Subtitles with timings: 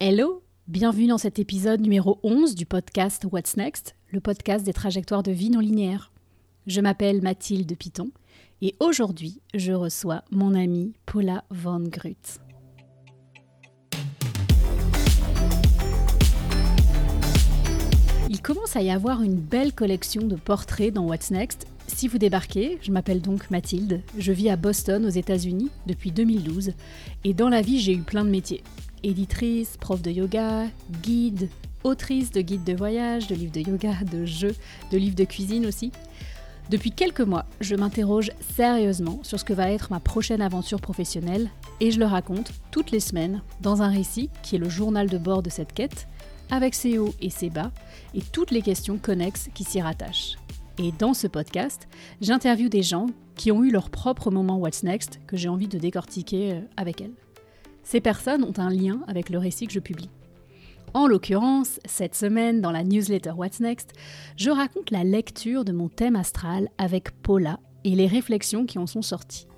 [0.00, 5.24] Hello, bienvenue dans cet épisode numéro 11 du podcast What's Next, le podcast des trajectoires
[5.24, 6.12] de vie non linéaires.
[6.68, 8.12] Je m'appelle Mathilde Piton
[8.62, 12.38] et aujourd'hui je reçois mon amie Paula Van Grut.
[18.30, 21.66] Il commence à y avoir une belle collection de portraits dans What's Next.
[21.88, 26.72] Si vous débarquez, je m'appelle donc Mathilde, je vis à Boston aux États-Unis depuis 2012
[27.24, 28.62] et dans la vie j'ai eu plein de métiers
[29.02, 30.66] éditrice, prof de yoga,
[31.02, 31.48] guide,
[31.84, 34.54] autrice de guides de voyage, de livres de yoga, de jeux,
[34.92, 35.92] de livres de cuisine aussi.
[36.70, 41.48] Depuis quelques mois, je m'interroge sérieusement sur ce que va être ma prochaine aventure professionnelle
[41.80, 45.18] et je le raconte toutes les semaines dans un récit qui est le journal de
[45.18, 46.06] bord de cette quête,
[46.50, 47.70] avec ses hauts et ses bas
[48.14, 50.36] et toutes les questions connexes qui s'y rattachent.
[50.80, 51.88] Et dans ce podcast,
[52.20, 55.78] j'interviewe des gens qui ont eu leur propre moment What's Next que j'ai envie de
[55.78, 57.14] décortiquer euh, avec elles.
[57.82, 60.10] Ces personnes ont un lien avec le récit que je publie.
[60.94, 63.92] En l'occurrence, cette semaine, dans la newsletter What's Next,
[64.36, 68.86] je raconte la lecture de mon thème astral avec Paula et les réflexions qui en
[68.86, 69.48] sont sorties.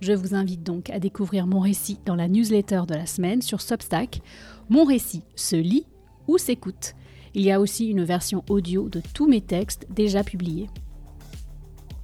[0.00, 3.62] Je vous invite donc à découvrir mon récit dans la newsletter de la semaine sur
[3.62, 4.20] Substack.
[4.68, 5.86] Mon récit se lit
[6.28, 6.94] ou s'écoute.
[7.36, 10.70] Il y a aussi une version audio de tous mes textes déjà publiés.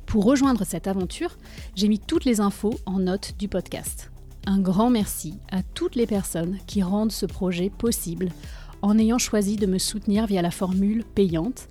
[0.05, 1.39] Pour rejoindre cette aventure,
[1.75, 4.13] j'ai mis toutes les infos en note du podcast.
[4.45, 8.29] Un grand merci à toutes les personnes qui rendent ce projet possible
[8.83, 11.67] en ayant choisi de me soutenir via la formule payante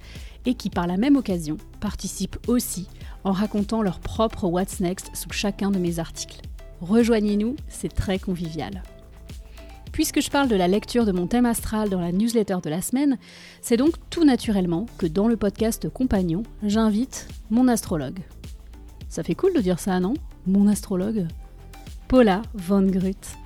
[0.47, 2.87] et qui par la même occasion participent aussi
[3.23, 6.41] en racontant leur propre What's Next sous chacun de mes articles.
[6.79, 8.81] Rejoignez-nous, c'est très convivial.
[9.91, 12.81] Puisque je parle de la lecture de mon thème astral dans la newsletter de la
[12.81, 13.17] semaine,
[13.61, 18.19] c'est donc tout naturellement que dans le podcast Compagnon, j'invite mon astrologue.
[19.09, 20.13] Ça fait cool de dire ça, non?
[20.47, 21.27] Mon astrologue
[22.07, 23.37] Paula Von Grut.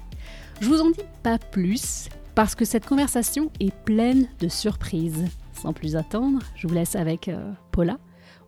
[0.61, 5.25] Je vous en dis pas plus parce que cette conversation est pleine de surprises.
[5.53, 7.97] Sans plus attendre, je vous laisse avec euh, Paula.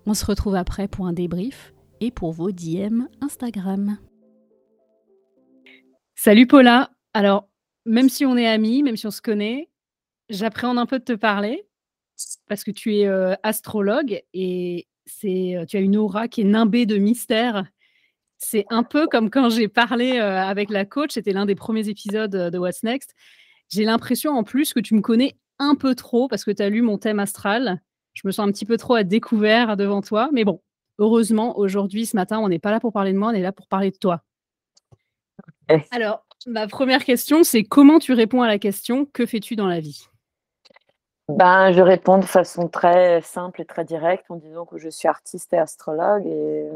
[0.06, 3.98] On se retrouve après pour un débrief et pour vos DM Instagram.
[6.16, 6.92] Salut Paula.
[7.14, 7.48] Alors,
[7.88, 9.70] même si on est amis, même si on se connaît,
[10.30, 11.66] j'appréhende un peu de te parler
[12.48, 16.86] parce que tu es euh, astrologue et c'est, tu as une aura qui est nimbée
[16.86, 17.66] de mystère
[18.38, 21.90] c'est un peu comme quand j'ai parlé euh, avec la coach, c'était l'un des premiers
[21.90, 23.16] épisodes de What's Next.
[23.70, 26.70] J'ai l'impression en plus que tu me connais un peu trop parce que tu as
[26.70, 27.82] lu mon thème astral.
[28.14, 30.30] Je me sens un petit peu trop à découvert devant toi.
[30.32, 30.62] Mais bon,
[31.00, 33.52] heureusement, aujourd'hui, ce matin, on n'est pas là pour parler de moi, on est là
[33.52, 34.22] pour parler de toi.
[35.92, 39.80] Alors, ma première question, c'est comment tu réponds à la question que fais-tu dans la
[39.80, 40.08] vie?
[41.30, 45.10] Ben, je réponds de façon très simple et très directe en disant que je suis
[45.10, 46.26] artiste et astrologue.
[46.26, 46.68] Et,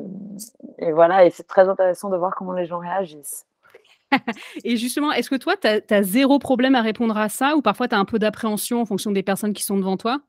[0.80, 3.46] et voilà, et c'est très intéressant de voir comment les gens réagissent.
[4.66, 7.88] et justement, est-ce que toi, tu as, zéro problème à répondre à ça ou parfois
[7.88, 10.20] tu as un peu d'appréhension en fonction des personnes qui sont devant toi?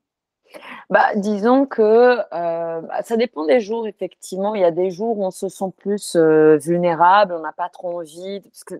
[0.89, 4.55] Bah, disons que euh, bah, ça dépend des jours, effectivement.
[4.55, 7.69] Il y a des jours où on se sent plus euh, vulnérable, on n'a pas
[7.69, 8.75] trop envie, parce que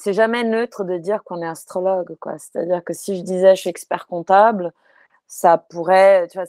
[0.00, 2.38] c'est jamais neutre de dire qu'on est astrologue, quoi.
[2.38, 4.72] C'est-à-dire que si je disais je suis expert comptable,
[5.26, 6.46] ça pourrait, tu vois,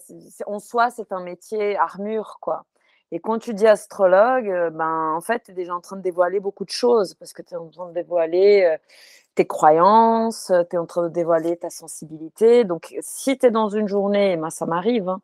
[0.48, 2.66] en soi, c'est un métier armure, quoi.
[3.12, 6.02] Et quand tu dis astrologue, euh, ben, en fait, tu es déjà en train de
[6.02, 8.78] dévoiler beaucoup de choses parce que tu es en train de dévoiler euh,
[9.36, 12.64] tes croyances, tu es en train de dévoiler ta sensibilité.
[12.64, 15.20] Donc, si tu es dans une journée, ben, ça m'arrive, hein,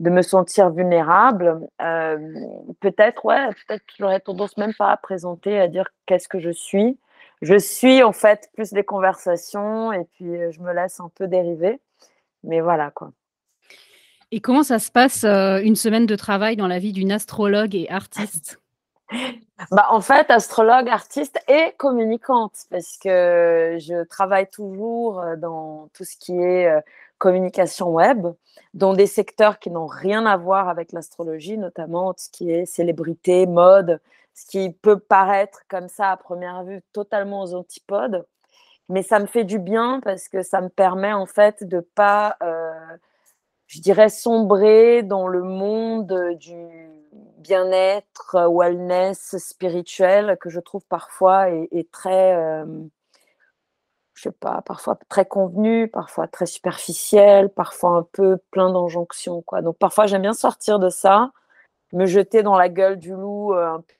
[0.00, 2.18] de me sentir vulnérable, euh,
[2.80, 6.98] peut-être, ouais, peut-être j'aurais tendance même pas à présenter, à dire qu'est-ce que je suis
[7.44, 11.28] je suis en fait plus des conversations et puis euh, je me laisse un peu
[11.28, 11.80] dériver.
[12.42, 13.12] Mais voilà quoi.
[14.30, 17.74] Et comment ça se passe euh, une semaine de travail dans la vie d'une astrologue
[17.74, 18.60] et artiste?
[19.70, 26.02] Bah, En fait, astrologue, artiste et communicante, parce que je travaille toujours euh, dans tout
[26.02, 26.68] ce qui est
[27.18, 28.26] communication web,
[28.72, 32.66] dans des secteurs qui n'ont rien à voir avec l'astrologie, notamment tout ce qui est
[32.66, 34.00] célébrité, mode,
[34.34, 38.26] ce qui peut paraître comme ça à première vue totalement aux antipodes.
[38.88, 42.36] Mais ça me fait du bien parce que ça me permet en fait de pas,
[42.42, 42.72] euh,
[43.66, 46.90] je dirais, sombrer dans le monde du
[47.38, 52.64] bien-être, wellness spirituel que je trouve parfois est, très, euh,
[54.14, 59.42] je sais pas, parfois très convenu, parfois très superficiel, parfois un peu plein d'injonctions.
[59.42, 59.62] Quoi.
[59.62, 61.32] Donc parfois j'aime bien sortir de ça,
[61.92, 63.94] me jeter dans la gueule du loup euh, un peu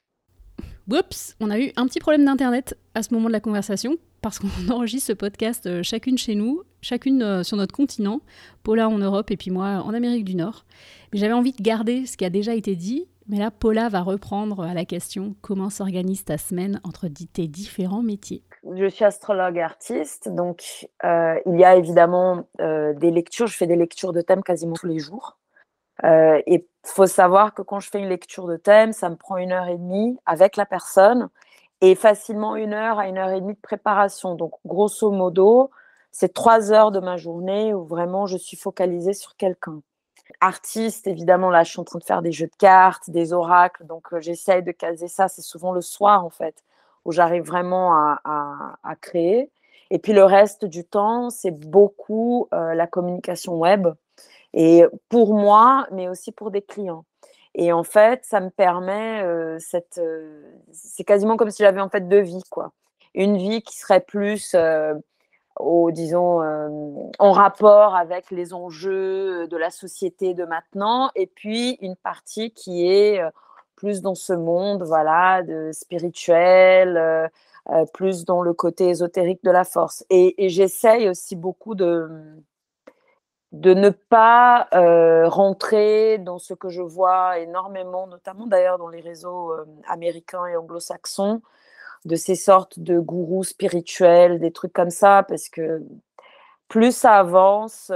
[0.90, 4.38] Oups, on a eu un petit problème d'internet à ce moment de la conversation parce
[4.38, 8.20] qu'on enregistre ce podcast euh, chacune chez nous, chacune euh, sur notre continent,
[8.62, 10.64] Paula en Europe et puis moi en Amérique du Nord.
[11.12, 14.02] Mais j'avais envie de garder ce qui a déjà été dit, mais là Paula va
[14.02, 18.42] reprendre à la question comment s'organise ta semaine entre tes différents métiers?
[18.72, 23.46] je suis astrologue artiste, donc euh, il y a évidemment euh, des lectures.
[23.46, 25.38] Je fais des lectures de thèmes quasiment tous les jours.
[26.02, 29.16] Euh, et il faut savoir que quand je fais une lecture de thème, ça me
[29.16, 31.28] prend une heure et demie avec la personne
[31.80, 34.34] et facilement une heure à une heure et demie de préparation.
[34.34, 35.70] Donc, grosso modo,
[36.10, 39.82] c'est trois heures de ma journée où vraiment je suis focalisée sur quelqu'un.
[40.40, 43.84] Artiste, évidemment, là, je suis en train de faire des jeux de cartes, des oracles,
[43.84, 45.28] donc j'essaye de caser ça.
[45.28, 46.64] C'est souvent le soir, en fait
[47.04, 47.92] où j'arrive vraiment
[48.24, 49.50] à, créer.
[49.90, 53.88] Et puis le reste du temps, c'est beaucoup euh, la communication web.
[54.54, 57.04] Et pour moi, mais aussi pour des clients.
[57.54, 59.98] Et en fait, ça me permet euh, cette.
[59.98, 60.42] Euh,
[60.72, 62.72] c'est quasiment comme si j'avais en fait deux vies, quoi.
[63.14, 64.56] Une vie qui serait plus,
[65.60, 66.40] au, disons,
[67.20, 72.88] en rapport avec les enjeux de la société de maintenant, et puis une partie qui
[72.88, 73.22] est
[73.76, 77.28] plus dans ce monde, voilà, de spirituel, euh,
[77.70, 80.04] euh, plus dans le côté ésotérique de la force.
[80.10, 82.08] Et, j'essaye aussi beaucoup de
[83.54, 89.00] de ne pas euh, rentrer dans ce que je vois énormément, notamment d'ailleurs dans les
[89.00, 89.52] réseaux
[89.86, 91.40] américains et anglo-saxons,
[92.04, 95.82] de ces sortes de gourous spirituels, des trucs comme ça, parce que
[96.66, 97.92] plus ça avance,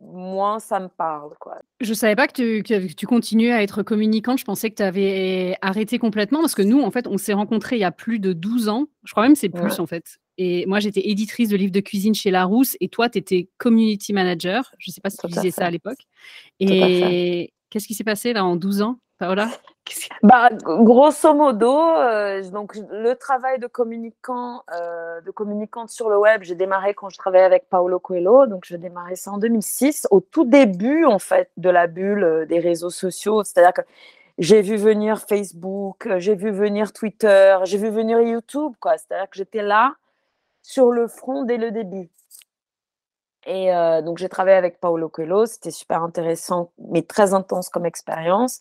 [0.00, 1.32] moins ça me parle.
[1.40, 1.58] Quoi.
[1.80, 4.38] Je savais pas que tu, que tu continuais à être communicante.
[4.38, 7.76] Je pensais que tu avais arrêté complètement parce que nous, en fait, on s'est rencontrés
[7.76, 8.86] il y a plus de 12 ans.
[9.02, 10.18] Je crois même que c'est plus, en fait.
[10.38, 14.12] Et moi, j'étais éditrice de livres de cuisine chez Larousse et toi, tu étais community
[14.12, 14.72] manager.
[14.78, 15.98] Je ne sais pas si tu disais ça à l'époque.
[16.60, 19.50] Et qu'est-ce qui s'est passé là en 12 ans, Paola?
[20.22, 26.42] Bah, grosso modo, euh, donc le travail de communicant, euh, de communicante sur le web,
[26.42, 30.20] j'ai démarré quand je travaillais avec Paolo Coelho, donc j'ai démarré ça en 2006, au
[30.20, 33.80] tout début en fait de la bulle euh, des réseaux sociaux, c'est-à-dire que
[34.38, 38.98] j'ai vu venir Facebook, j'ai vu venir Twitter, j'ai vu venir YouTube, quoi.
[38.98, 39.94] C'est-à-dire que j'étais là
[40.68, 42.10] sur le front dès le début.
[43.46, 43.70] Et
[44.04, 48.60] donc j'ai travaillé avec Paolo Coelho, c'était super intéressant, mais très intense comme expérience.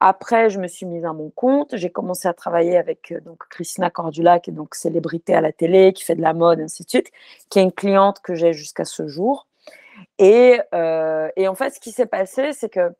[0.00, 1.76] Après, je me suis mise à mon compte.
[1.76, 5.52] J'ai commencé à travailler avec euh, donc Christina Cordula, qui est donc célébrité à la
[5.52, 7.10] télé, qui fait de la mode, ainsi de suite,
[7.50, 9.46] qui est une cliente que j'ai jusqu'à ce jour.
[10.18, 12.90] Et, euh, et, en fait, ce qui s'est passé, c'est que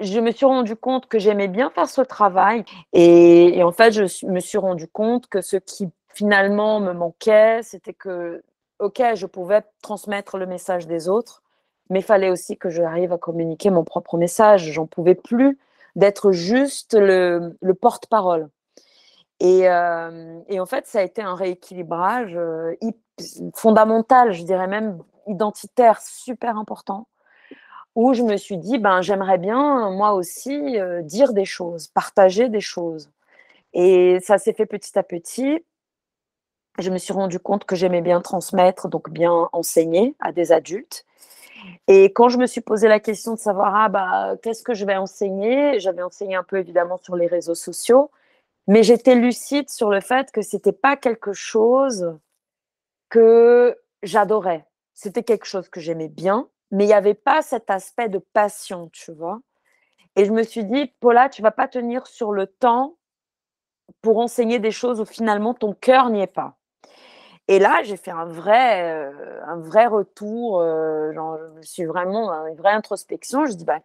[0.00, 2.64] je me suis rendu compte que j'aimais bien faire ce travail.
[2.92, 7.94] Et, en fait, je me suis rendu compte que ce qui finalement me manquait, c'était
[7.94, 8.42] que,
[8.80, 11.44] OK, je pouvais transmettre le message des autres,
[11.90, 14.72] mais il fallait aussi que j'arrive à communiquer mon propre message.
[14.72, 15.58] J'en pouvais plus
[15.94, 18.48] d'être juste le, porte-parole.
[19.44, 22.74] Euh, et, en fait, ça a été un rééquilibrage euh,
[23.54, 24.98] fondamental, je dirais même
[25.28, 27.06] identitaire, super important,
[27.94, 32.48] où je me suis dit, ben, j'aimerais bien, moi aussi, euh, dire des choses, partager
[32.48, 33.08] des choses.
[33.72, 35.64] Et ça s'est fait petit à petit.
[36.78, 41.04] Je me suis rendu compte que j'aimais bien transmettre, donc bien enseigner à des adultes.
[41.88, 44.84] Et quand je me suis posé la question de savoir, ah bah, qu'est-ce que je
[44.84, 48.10] vais enseigner, j'avais enseigné un peu évidemment sur les réseaux sociaux,
[48.68, 52.16] mais j'étais lucide sur le fait que c'était pas quelque chose
[53.08, 54.66] que j'adorais.
[54.94, 58.88] C'était quelque chose que j'aimais bien, mais il n'y avait pas cet aspect de passion,
[58.92, 59.40] tu vois?
[60.16, 62.96] Et je me suis dit, Paula, tu vas pas tenir sur le temps
[64.02, 66.57] pour enseigner des choses où finalement ton cœur n'y est pas.
[67.48, 70.60] Et là, j'ai fait un vrai, euh, retour.
[70.60, 71.12] Euh,
[71.62, 73.46] je suis vraiment une vraie introspection.
[73.46, 73.80] Je dis, bah,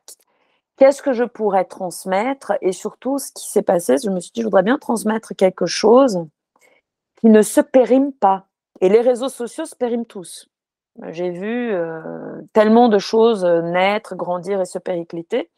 [0.75, 2.53] qu'est-ce que je pourrais transmettre?
[2.61, 5.65] Et surtout, ce qui s'est passé, je me suis dit, je voudrais bien transmettre quelque
[5.65, 6.25] chose
[7.21, 8.47] qui ne se périme pas.
[8.81, 10.49] Et les réseaux sociaux se périment tous.
[11.09, 15.49] J'ai vu euh, tellement de choses naître, grandir et se péricliter.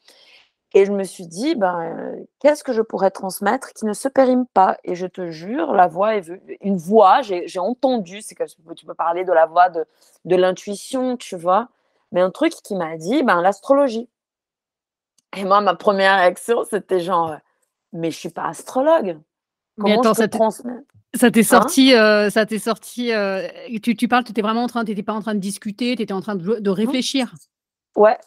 [0.77, 4.46] Et je me suis dit, ben, qu'est-ce que je pourrais transmettre qui ne se périme
[4.46, 4.77] pas?
[4.84, 6.29] Et je te jure, la voix est
[6.60, 9.86] une voix, j'ai entendu, c'est que tu peux parler de la voix de,
[10.25, 11.70] de l'intuition, tu vois,
[12.12, 14.10] mais un truc qui m'a dit, ben, l'astrologie.
[15.38, 17.38] Et moi, ma première réaction, c'était genre,
[17.94, 19.17] mais je suis pas astrologue.
[19.79, 20.91] Comment attends, je peux transmettre?
[21.13, 21.44] ça t'est hein?
[21.44, 23.13] sorti, euh, ça t'est sorti.
[23.13, 23.48] Euh,
[23.82, 26.13] tu, tu, parles, tu étais vraiment en train, pas en train de discuter, tu étais
[26.13, 27.34] en train de, de réfléchir.
[27.96, 28.17] Ouais,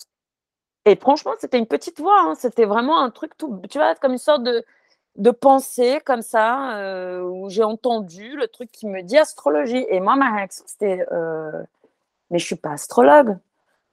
[0.89, 2.21] et franchement, c'était une petite voix.
[2.21, 2.35] Hein.
[2.37, 4.65] C'était vraiment un truc tout, tu vois, comme une sorte de,
[5.31, 9.85] pensée comme ça, euh, où j'ai entendu le truc qui me dit astrologie.
[9.91, 11.63] Et moi, ma réaction, c'était euh,
[12.31, 13.39] Mais je suis pas astrologue.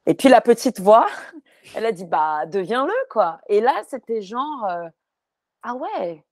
[0.08, 1.08] Et puis la petite voix,
[1.76, 3.40] elle a dit Bah, deviens-le, quoi.
[3.50, 4.88] Et là, c'était genre euh,
[5.64, 6.24] Ah ouais,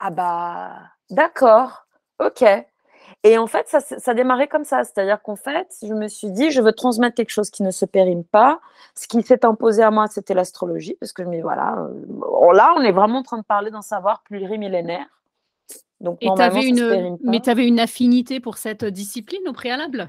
[0.00, 0.76] ah bah,
[1.10, 1.86] d'accord,
[2.18, 2.44] ok.
[3.22, 4.82] Et en fait, ça, ça a démarré comme ça.
[4.84, 7.84] C'est-à-dire qu'en fait, je me suis dit, je veux transmettre quelque chose qui ne se
[7.84, 8.60] périme pas.
[8.94, 12.52] Ce qui s'est imposé à moi, c'était l'astrologie, parce que je me dis, voilà, euh,
[12.52, 15.06] là, on est vraiment en train de parler d'un savoir plurimillénaire.
[16.00, 20.08] Donc, Et avais une, mais tu avais une affinité pour cette discipline au préalable?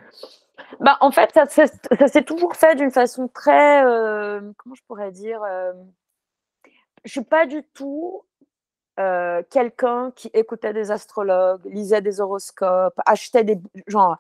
[0.80, 1.68] Bah, En fait, ça,
[2.08, 5.74] s'est toujours fait d'une façon très, euh, comment je pourrais dire, euh,
[7.04, 8.24] je suis pas du tout
[9.00, 13.60] euh, quelqu'un qui écoutait des astrologues, lisait des horoscopes, achetait des...
[13.88, 14.18] Genre,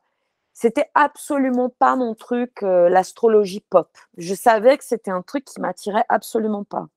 [0.53, 3.89] c'était absolument pas mon truc, euh, l'astrologie pop.
[4.17, 6.87] Je savais que c'était un truc qui m'attirait absolument pas.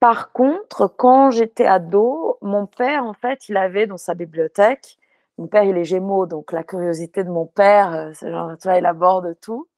[0.00, 4.98] Par contre, quand j'étais ado, mon père, en fait, il avait dans sa bibliothèque,
[5.38, 8.68] mon père, il est gémeaux, donc la curiosité de mon père, euh, c'est genre, tu
[8.68, 9.68] il aborde tout.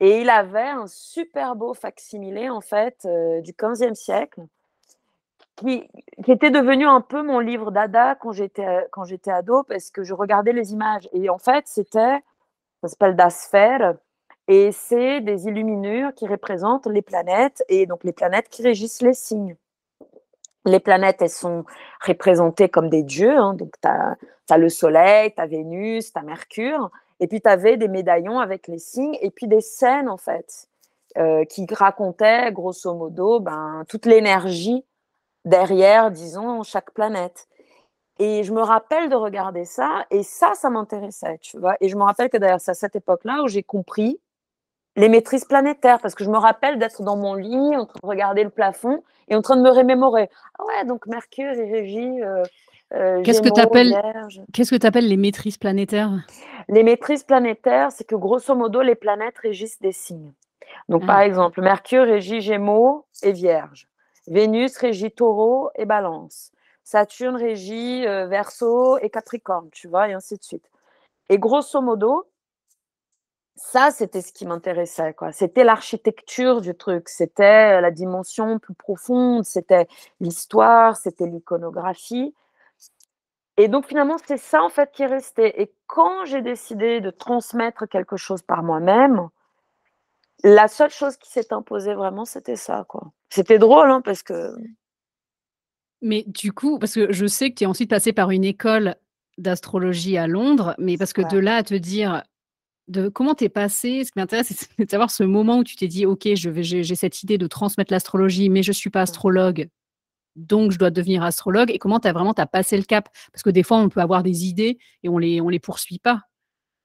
[0.00, 3.06] Et il avait un super beau facsimilé, en fait,
[3.42, 4.40] du 15e siècle,
[5.62, 5.88] qui,
[6.26, 10.14] était devenu un peu mon livre d'Ada quand j'étais quand j'étais ado parce que je
[10.14, 12.18] regardais les images et en fait c'était
[12.80, 13.50] ça s'appelle Das
[14.48, 19.14] et c'est des illuminures qui représentent les planètes et donc les planètes qui régissent les
[19.14, 19.56] signes.
[20.64, 21.64] Les planètes, elles sont
[22.00, 23.36] représentées comme des dieux.
[23.36, 26.90] Hein, donc, tu as, le Soleil, tu as Vénus, tu as Mercure.
[27.18, 30.68] Et puis, tu avais des médaillons avec les signes et puis des scènes, en fait,
[31.18, 34.84] euh, qui racontaient, grosso modo, ben, toute l'énergie
[35.44, 37.48] derrière, disons, chaque planète.
[38.18, 41.76] Et je me rappelle de regarder ça, et ça, ça m'intéressait, tu vois.
[41.80, 44.20] Et je me rappelle que d'ailleurs, c'est à cette époque-là où j'ai compris
[44.96, 48.06] les maîtrises planétaires, parce que je me rappelle d'être dans mon lit, en train de
[48.06, 50.28] regarder le plafond, et en train de me remémorer.
[50.58, 52.22] Ah ouais, donc Mercure est régi.
[52.22, 52.44] Euh,
[52.92, 53.92] euh, Qu'est-ce que tu appelles
[54.52, 56.12] que appelles les maîtrises planétaires?
[56.68, 60.32] Les maîtrises planétaires, c'est que grosso modo, les planètes régissent des signes.
[60.88, 61.26] Donc, par ah.
[61.26, 63.88] exemple, Mercure régit Gémeaux et Vierge.
[64.26, 66.52] Vénus régit taureau et balance.
[66.84, 70.68] Saturne régit euh, verso et capricorne, tu vois, et ainsi de suite.
[71.28, 72.26] Et grosso modo,
[73.54, 75.14] ça, c'était ce qui m'intéressait.
[75.14, 75.32] quoi.
[75.32, 79.86] C'était l'architecture du truc, c'était la dimension plus profonde, c'était
[80.20, 82.34] l'histoire, c'était l'iconographie.
[83.58, 85.60] Et donc finalement, c'est ça en fait qui est resté.
[85.60, 89.28] Et quand j'ai décidé de transmettre quelque chose par moi-même,
[90.44, 92.84] la seule chose qui s'est imposée vraiment, c'était ça.
[92.88, 93.12] quoi.
[93.30, 94.54] C'était drôle, hein, parce que.
[96.00, 98.96] Mais du coup, parce que je sais que tu es ensuite passé par une école
[99.38, 102.22] d'astrologie à Londres, mais parce que de là à te dire
[102.88, 105.86] de comment t'es passé, ce qui m'intéresse, c'est de savoir ce moment où tu t'es
[105.86, 109.68] dit, ok, j'ai cette idée de transmettre l'astrologie, mais je suis pas astrologue,
[110.34, 111.70] donc je dois devenir astrologue.
[111.70, 113.08] Et comment tu as vraiment as passé le cap?
[113.32, 116.00] Parce que des fois, on peut avoir des idées et on les on les poursuit
[116.00, 116.22] pas.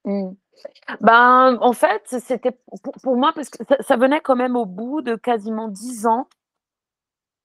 [0.05, 0.31] Mmh.
[1.01, 2.57] Ben, en fait, c'était
[3.03, 6.27] pour, moi, parce que ça, venait quand même au bout de quasiment dix ans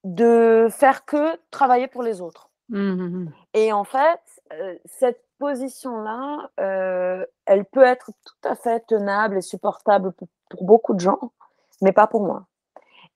[0.04, 2.50] de faire que travailler pour les autres.
[2.69, 3.33] Mmh, mmh, mmh.
[3.54, 4.21] Et en fait,
[4.52, 10.28] euh, cette position-là, euh, elle peut être tout à fait tenable et supportable pour
[10.61, 11.33] beaucoup de gens,
[11.81, 12.47] mais pas pour moi.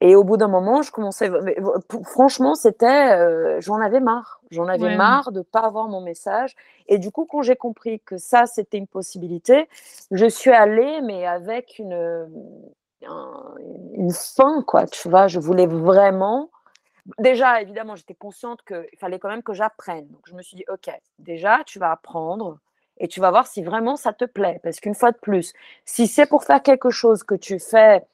[0.01, 1.31] Et au bout d'un moment, je commençais.
[2.05, 3.17] franchement, c'était.
[3.17, 4.36] Euh, j'en avais marre.
[4.51, 6.55] J'en avais marre de ne pas avoir mon message.
[6.87, 9.69] Et du coup, quand j'ai compris que ça, c'était une possibilité,
[10.11, 12.29] je suis allée, mais avec une,
[13.95, 14.87] une fin, quoi.
[14.87, 16.51] Tu vois, je voulais vraiment.
[17.19, 20.07] Déjà, évidemment, j'étais consciente qu'il fallait quand même que j'apprenne.
[20.09, 22.59] Donc, je me suis dit, OK, déjà, tu vas apprendre
[22.99, 24.61] et tu vas voir si vraiment ça te plaît.
[24.63, 25.53] Parce qu'une fois de plus,
[25.85, 28.05] si c'est pour faire quelque chose que tu fais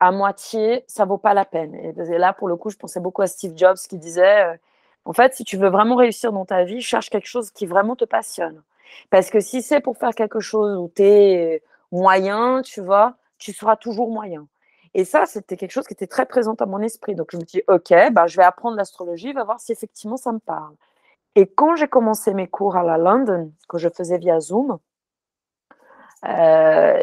[0.00, 1.74] à moitié, ça vaut pas la peine.
[1.74, 4.58] Et là, pour le coup, je pensais beaucoup à Steve Jobs qui disait,
[5.06, 7.94] en fait, si tu veux vraiment réussir dans ta vie, cherche quelque chose qui vraiment
[7.96, 8.62] te passionne.
[9.10, 13.52] Parce que si c'est pour faire quelque chose où tu es moyen, tu vois, tu
[13.52, 14.48] seras toujours moyen.
[14.94, 17.14] Et ça, c'était quelque chose qui était très présent à mon esprit.
[17.14, 20.32] Donc, je me dis, OK, bah, je vais apprendre l'astrologie, va voir si effectivement ça
[20.32, 20.74] me parle.
[21.36, 24.78] Et quand j'ai commencé mes cours à la London, que je faisais via Zoom,
[26.24, 27.00] euh,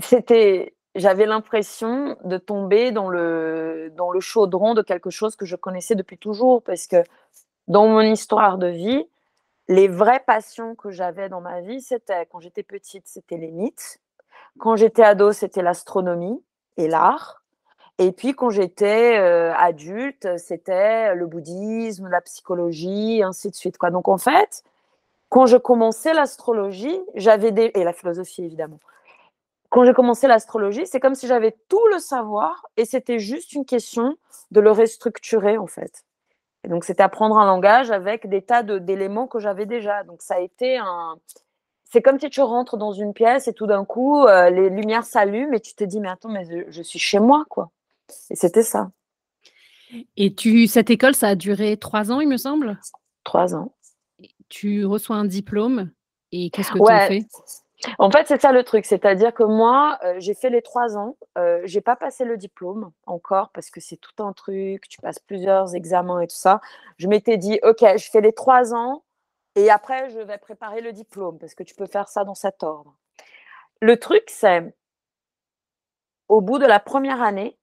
[0.00, 6.18] c'était j'avais l'impression de tomber dans le, chaudron de quelque chose que je connaissais depuis
[6.18, 7.02] toujours, parce que
[7.68, 9.06] dans mon histoire de vie,
[9.68, 14.00] les vraies passions que j'avais dans ma vie, c'était quand j'étais petite, c'était les mythes.
[14.58, 16.42] Quand j'étais ado, c'était l'astronomie
[16.76, 17.42] et l'art.
[17.98, 23.76] Et puis quand j'étais euh, adulte, c'était le bouddhisme, la psychologie, ainsi de suite.
[23.90, 24.64] Donc en fait,
[25.28, 27.70] quand je commençais l'astrologie, j'avais des...
[27.74, 28.80] et la philosophie évidemment,
[29.72, 33.64] quand j'ai commencé l'astrologie, c'est comme si j'avais tout le savoir et c'était juste une
[33.64, 34.18] question
[34.50, 36.04] de le restructurer en fait.
[36.62, 40.04] Et donc c'était apprendre un langage avec des tas d'éléments que j'avais déjà.
[40.04, 41.16] Donc ça a été un.
[41.84, 45.04] C'est comme si tu rentres dans une pièce et tout d'un coup euh, les lumières
[45.04, 47.70] s'allument et tu te dis mais attends mais je, suis chez moi quoi.
[48.28, 48.90] Et c'était ça.
[50.18, 52.78] Et tu cette école ça a duré trois ans il me semble?
[53.24, 53.72] Trois ans.
[54.50, 55.90] Tu reçois un diplôme
[56.30, 57.26] et qu'est-ce que tu as fait
[57.98, 61.16] en fait, c'est ça le truc, c'est-à-dire que moi, euh, j'ai fait les trois ans,
[61.38, 65.18] euh, j'ai pas passé le diplôme encore parce que c'est tout un truc, tu passes
[65.18, 66.60] plusieurs examens et tout ça.
[66.98, 69.02] Je m'étais dit, ok, je fais les trois ans,
[69.56, 72.62] Et après, je vais préparer le diplôme parce que tu peux faire ça dans cet
[72.64, 72.94] ordre.
[73.80, 74.74] Le truc, c'est
[76.28, 77.58] au bout de la première année,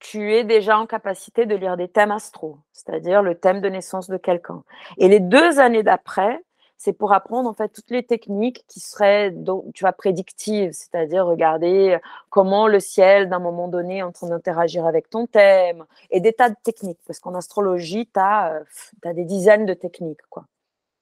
[0.00, 4.08] tu es déjà en capacité de lire des thèmes astro, c'est-à-dire le thème de naissance
[4.10, 4.64] de quelqu'un.
[4.98, 6.42] Et les deux années d'après,
[6.82, 9.32] c'est pour apprendre en fait toutes les techniques qui seraient,
[9.72, 11.98] tu vois, prédictives, c'est-à-dire regarder
[12.28, 16.32] comment le ciel d'un moment donné est en train d'interagir avec ton thème et des
[16.32, 18.64] tas de techniques, parce qu'en astrologie, tu as,
[19.04, 20.44] des dizaines de techniques, quoi.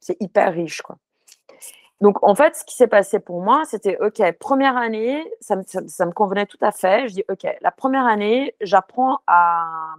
[0.01, 0.99] C'est hyper riche, quoi.
[2.03, 5.63] Donc, en fait, ce qui s'est passé pour moi, c'était, OK, première année, ça me,
[5.65, 7.09] ça, me, convenait tout à fait.
[7.09, 9.95] Je dis, OK, la première année, j'apprends à,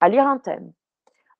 [0.00, 0.72] à lire un thème.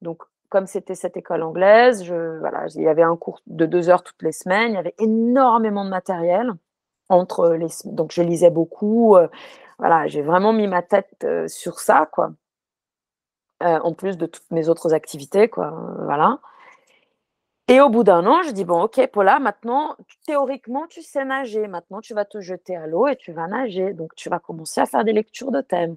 [0.00, 0.22] Donc,
[0.54, 4.04] comme c'était cette école anglaise, je, voilà, il y avait un cours de deux heures
[4.04, 6.52] toutes les semaines, il y avait énormément de matériel.
[7.08, 9.16] Entre les, donc, je lisais beaucoup.
[9.16, 9.26] Euh,
[9.80, 12.30] voilà, j'ai vraiment mis ma tête euh, sur ça, quoi.
[13.64, 15.74] Euh, en plus de toutes mes autres activités, quoi.
[16.04, 16.38] voilà.
[17.66, 21.66] Et au bout d'un an, je dis, bon, ok, Paula, maintenant, théoriquement, tu sais nager.
[21.66, 23.92] Maintenant, tu vas te jeter à l'eau et tu vas nager.
[23.92, 25.96] Donc, tu vas commencer à faire des lectures de thèmes.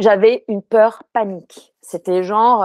[0.00, 1.76] J'avais une peur panique.
[1.80, 2.64] C'était genre,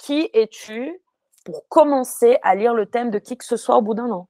[0.00, 1.00] qui es-tu
[1.44, 4.28] pour commencer à lire le thème de qui que ce soit au bout d'un an?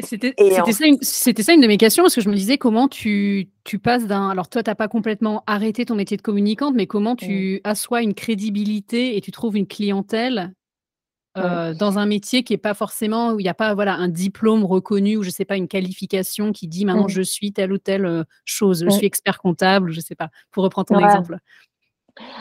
[0.00, 3.50] C'était ça, une, ça une de mes questions parce que je me disais comment tu,
[3.62, 4.28] tu passes d'un.
[4.28, 7.68] Alors, toi, tu n'as pas complètement arrêté ton métier de communicante, mais comment tu mmh.
[7.68, 10.52] assois une crédibilité et tu trouves une clientèle
[11.36, 14.06] euh, dans un métier qui n'est pas forcément où il n'y a pas voilà un
[14.06, 17.08] diplôme reconnu ou je sais pas une qualification qui dit maintenant mmh.
[17.08, 20.28] je suis telle ou telle euh, chose, je suis expert comptable, je sais pas.
[20.50, 21.38] Pour reprendre ton exemple.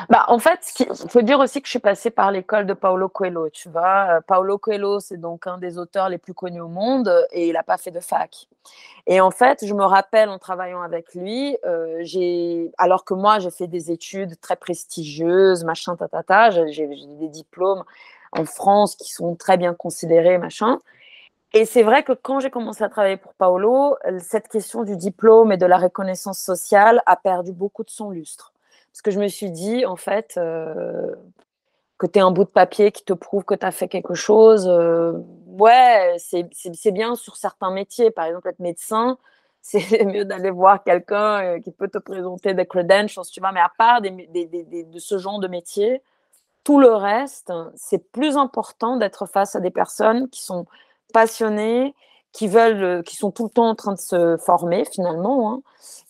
[0.10, 3.10] Bah, en fait, il faut dire aussi que je suis passée par l'école de Paulo
[3.10, 4.18] Coelho, tu vois.
[4.18, 7.54] Euh, Paulo Coelho, c'est donc un des auteurs les plus connus au monde et il
[7.54, 8.48] n'a pas fait de fac.
[9.08, 11.58] Et en fait, je me rappelle en travaillant avec lui,
[12.02, 17.84] j'ai, alors que moi, j'ai fait des études très prestigieuses, machin, tatata, j'ai des diplômes
[18.32, 20.80] en France qui sont très bien considérés, machin.
[21.54, 25.52] Et c'est vrai que quand j'ai commencé à travailler pour Paolo, cette question du diplôme
[25.52, 28.53] et de la reconnaissance sociale a perdu beaucoup de son lustre.
[28.94, 31.16] Parce que je me suis dit, en fait, euh,
[31.98, 34.68] que tu un bout de papier qui te prouve que tu as fait quelque chose,
[34.68, 35.14] euh,
[35.48, 38.12] ouais, c'est bien sur certains métiers.
[38.12, 39.18] Par exemple, être médecin,
[39.62, 43.52] c'est mieux d'aller voir quelqu'un euh, qui peut te présenter des credentials, tu vois.
[43.52, 46.04] Mais à part de ce genre de métier,
[46.64, 50.66] tout le reste, c'est plus important d'être face à des personnes qui sont
[51.14, 51.96] passionnées,
[52.34, 55.62] qui veulent, euh, qui sont tout le temps en train de se former finalement, hein,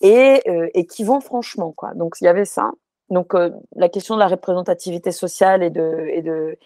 [0.04, 1.74] euh, et, qui vont franchement.
[1.74, 1.94] Quoi.
[1.94, 2.72] Donc il y avait ça.
[3.10, 6.58] Donc euh, la question de la représentativité sociale et de, et de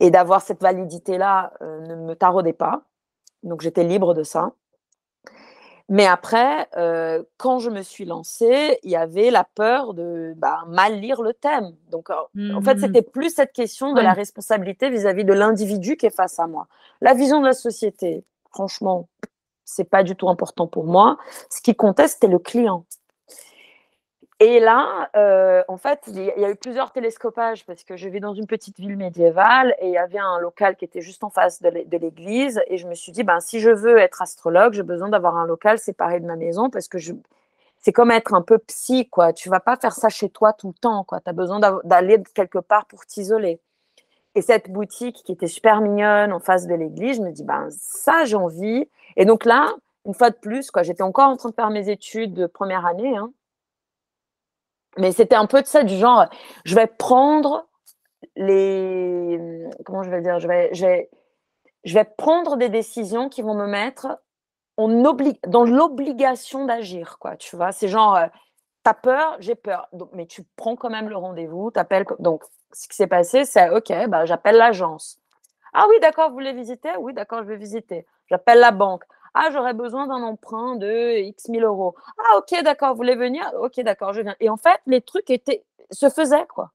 [0.00, 2.82] et d'avoir cette validité là ne me taraudait pas.
[3.44, 4.52] Donc j'étais libre de ça.
[5.88, 6.68] Mais après,
[7.36, 11.34] quand je me suis lancée, il y avait la peur de bah, mal lire le
[11.34, 11.72] thème.
[11.90, 12.80] Donc, en fait, mmh.
[12.80, 16.66] c'était plus cette question de la responsabilité vis-à-vis de l'individu qui est face à moi.
[17.00, 19.08] La vision de la société, franchement,
[19.64, 21.18] c'est pas du tout important pour moi.
[21.50, 22.84] Ce qui comptait, c'était le client.
[24.40, 28.18] Et là, euh, en fait, il y a eu plusieurs télescopages parce que je vis
[28.18, 31.30] dans une petite ville médiévale et il y avait un local qui était juste en
[31.30, 32.60] face de l'église.
[32.66, 35.46] Et je me suis dit, ben, si je veux être astrologue, j'ai besoin d'avoir un
[35.46, 37.12] local séparé de ma maison parce que je...
[37.78, 39.32] c'est comme être un peu psy, quoi.
[39.32, 41.20] Tu vas pas faire ça chez toi tout le temps, quoi.
[41.20, 43.60] Tu as besoin d'aller quelque part pour t'isoler.
[44.34, 47.68] Et cette boutique qui était super mignonne en face de l'église, je me dis, ben,
[47.70, 48.88] ça, j'ai envie.
[49.16, 49.74] Et donc là,
[50.06, 52.86] une fois de plus, quoi, j'étais encore en train de faire mes études de première
[52.86, 53.16] année.
[53.16, 53.32] Hein,
[54.98, 56.26] mais c'était un peu de ça, du genre,
[56.64, 57.66] je vais prendre
[58.36, 59.38] les.
[59.84, 61.10] Comment je vais dire je vais, je vais,
[61.84, 64.18] je vais prendre des décisions qui vont me mettre
[64.76, 64.88] en
[65.46, 67.36] dans l'obligation d'agir, quoi.
[67.36, 68.26] Tu vois, c'est genre, euh,
[68.82, 69.88] t'as peur, j'ai peur.
[70.12, 72.06] Mais tu prends quand même le rendez-vous, t'appelles.
[72.18, 72.42] Donc,
[72.72, 75.18] ce qui s'est passé, c'est OK, bah, j'appelle l'agence.
[75.74, 76.90] Ah oui, d'accord, vous voulez visiter?
[76.98, 78.06] Oui, d'accord, je vais visiter.
[78.28, 79.04] J'appelle la banque.
[79.34, 81.94] Ah, j'aurais besoin d'un emprunt de X 1000 euros.
[82.18, 83.50] Ah, ok, d'accord, vous voulez venir?
[83.60, 84.36] Ok, d'accord, je viens.
[84.40, 86.72] Et en fait, les trucs étaient, se faisaient, quoi.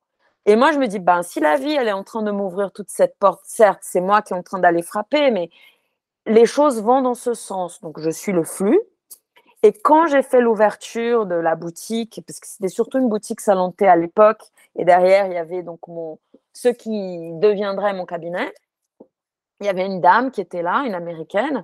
[0.47, 2.71] Et moi, je me dis, ben, si la vie, elle est en train de m'ouvrir
[2.71, 5.49] toute cette porte, certes, c'est moi qui est en train d'aller frapper, mais
[6.25, 7.81] les choses vont dans ce sens.
[7.81, 8.79] Donc, je suis le flux.
[9.67, 13.85] Et quand j'ai fait l'ouverture de la boutique, parce que c'était surtout une boutique salantée
[13.85, 14.41] à l'époque,
[14.77, 15.81] et derrière, il y avait donc
[16.53, 18.53] ce qui deviendrait mon cabinet,
[19.59, 21.63] il y avait une dame qui était là, une américaine,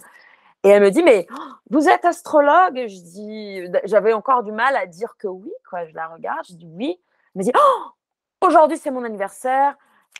[0.65, 2.75] et elle me dit, mais oh, vous êtes astrologue?
[2.75, 5.85] Je dis, j'avais encore du mal à dire que oui, quoi.
[5.85, 6.99] Je la regarde, je dis oui.
[7.35, 9.77] Elle me dit, oh, aujourd'hui c'est mon anniversaire,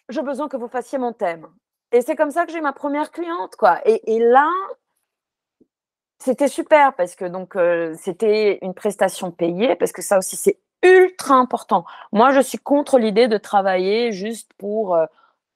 [0.08, 1.50] j'ai besoin que vous fassiez mon thème.
[1.92, 3.82] Et c'est comme ça que j'ai ma première cliente, quoi.
[3.84, 4.50] Et, là,
[6.24, 10.58] c'était super parce que donc euh, c'était une prestation payée parce que ça aussi c'est
[10.82, 11.86] ultra important.
[12.12, 15.06] Moi, je suis contre l'idée de travailler juste pour euh,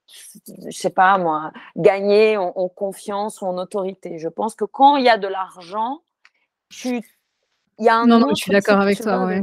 [0.06, 4.18] je sais pas moi, gagner en, confiance ou en autorité.
[4.18, 6.00] Je pense que quand il y a de l'argent,
[6.70, 7.02] tu,
[7.78, 9.26] il y a un non, non, je suis d'accord avec toi.
[9.26, 9.42] Ouais.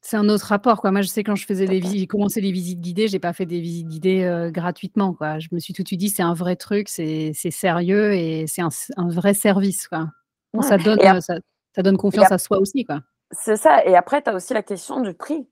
[0.00, 0.90] C'est un autre rapport, quoi.
[0.90, 3.32] Moi, je sais quand je faisais les visites, j'ai commencé les visites guidées, j'ai pas
[3.32, 5.38] fait des visites guidées euh, gratuitement, quoi.
[5.38, 8.60] Je me suis tout de suite dit, c'est un vrai truc, c'est sérieux et c'est
[8.60, 10.08] un, un, vrai service, quoi.
[10.62, 11.34] Ça donne, euh, ça,
[11.74, 13.00] ça, donne confiance à soi aussi, quoi.
[13.30, 13.84] C'est ça.
[13.84, 15.48] Et après, tu as aussi la question du prix,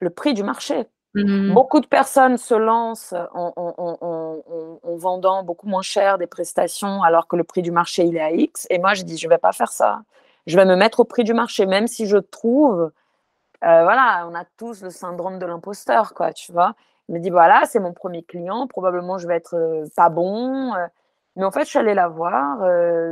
[0.00, 0.86] le prix du marché.
[1.14, 7.26] Mmh beaucoup de personnes se lancent en, en, vendant beaucoup moins cher des prestations alors
[7.26, 8.66] que le prix du marché il est à X.
[8.68, 10.02] Et moi, je dis, je ne vais pas faire ça.
[10.46, 12.90] Je vais me mettre au prix du marché, même si je trouve,
[13.64, 16.74] euh, voilà, on a tous le syndrome de l'imposteur, quoi, tu vois.
[17.08, 20.74] Je me dis, voilà, c'est mon premier client, probablement je vais être euh, pas bon.
[20.74, 20.86] Euh.
[21.38, 22.58] Mais en fait, je suis allée la voir,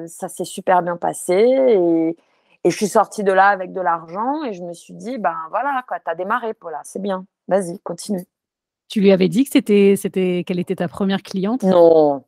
[0.09, 2.17] ça s'est super bien passé et,
[2.65, 5.37] et, je suis sortie de là avec de l'argent et je me suis dit, ben
[5.51, 7.25] voilà, quoi, as démarré, Paula, c'est bien.
[7.49, 8.27] Vas-y, continue.
[8.89, 11.63] Tu lui avais dit que c'était, c'était, qu'elle était ta première cliente?
[11.63, 12.25] Non.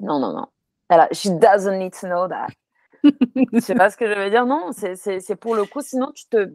[0.00, 0.46] Non, non, non.
[0.88, 2.48] Elle she doesn't need to know that.
[3.52, 4.46] Je sais pas ce que je veux dire?
[4.46, 6.52] Non, c'est pour le coup, sinon tu te,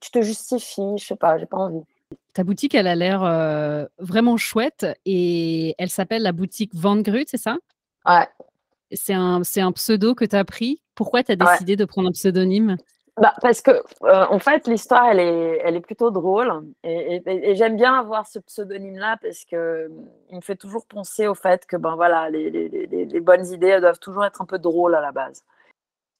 [0.00, 0.96] tu te justifies.
[0.98, 1.84] Je sais pas, j'ai pas envie.
[2.32, 7.26] Ta boutique, elle a l'air euh, vraiment chouette et elle s'appelle la boutique Van Grut,
[7.28, 7.56] c'est ça?
[8.06, 8.28] Ouais.
[8.92, 10.80] C'est un, un pseudo que tu as pris.
[10.94, 12.76] Pourquoi tu as décidé de prendre un pseudonyme?
[13.20, 13.72] Bah, parce que,
[14.04, 16.52] euh, en fait, l'histoire, elle est, elle est plutôt drôle.
[16.84, 19.90] Et, j'aime bien avoir ce pseudonyme-là parce que
[20.30, 23.68] il me fait toujours penser au fait que, ben voilà, les, les, les, bonnes idées
[23.68, 25.42] elles doivent toujours être un peu drôles à la base.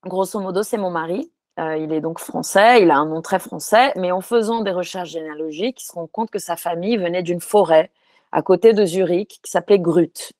[0.05, 1.31] Grosso modo, c'est mon mari.
[1.58, 4.70] Euh, il est donc français, il a un nom très français, mais en faisant des
[4.70, 7.90] recherches généalogiques, il se rend compte que sa famille venait d'une forêt
[8.30, 10.32] à côté de Zurich qui s'appelait Grut.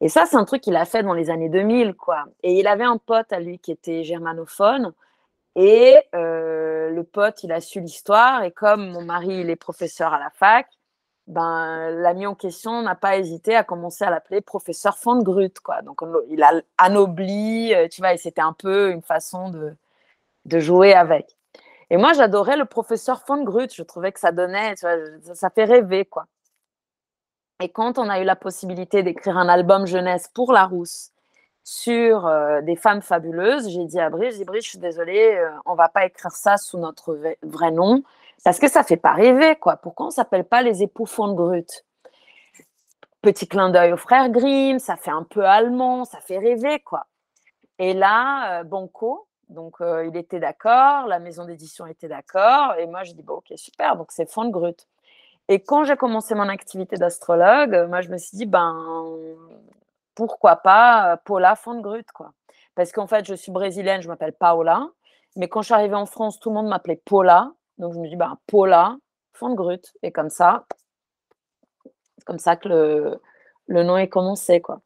[0.00, 2.24] Et ça, c'est un truc qu'il a fait dans les années 2000, quoi.
[2.42, 4.94] Et il avait un pote à lui qui était germanophone.
[5.56, 8.42] Et euh, le pote, il a su l'histoire.
[8.42, 10.68] Et comme mon mari, il est professeur à la fac,
[11.26, 15.60] ben, l'ami en question n'a pas hésité à commencer à l'appeler professeur Grut.
[15.60, 15.82] Quoi.
[15.82, 16.00] Donc,
[16.30, 19.74] il a anobli, euh, tu vois, et c'était un peu une façon de,
[20.44, 21.36] de jouer avec.
[21.90, 23.74] Et moi, j'adorais le professeur Grut.
[23.74, 26.26] Je trouvais que ça donnait, ça, fait rêver, quoi.
[27.62, 31.12] Et quand on a eu la possibilité d'écrire un album jeunesse pour Larousse,
[31.62, 35.88] sur euh, des femmes fabuleuses, j'ai dit à Brice, je suis désolée, euh, on va
[35.88, 38.02] pas écrire ça sous notre vrai nom,
[38.44, 39.76] parce que ça fait pas rêver, quoi.
[39.76, 41.84] Pourquoi on s'appelle pas les époux Grut
[43.22, 47.06] Petit clin d'œil au frère Grimm, ça fait un peu allemand, ça fait rêver, quoi.
[47.78, 53.04] Et là, euh, Banco, donc il était d'accord, la maison d'édition était d'accord, et moi
[53.04, 54.86] je dis, bon, ok, super, donc c'est Grut.
[55.48, 58.76] Et quand j'ai commencé mon activité d'astrologue, moi je me suis dit, ben,
[60.20, 62.34] pourquoi pas euh, Paula Fondgrut, quoi.
[62.74, 64.88] Parce qu'en fait, je suis brésilienne, je m'appelle Paola.
[65.36, 67.52] Mais quand je suis arrivée en France, tout le monde m'appelait Paula.
[67.78, 68.98] Donc, je me dis, bah, Paula
[69.32, 69.94] Fondgrut.
[70.02, 70.66] Et comme ça,
[71.84, 73.20] c'est comme ça que le,
[73.66, 74.80] le nom est commencé, quoi.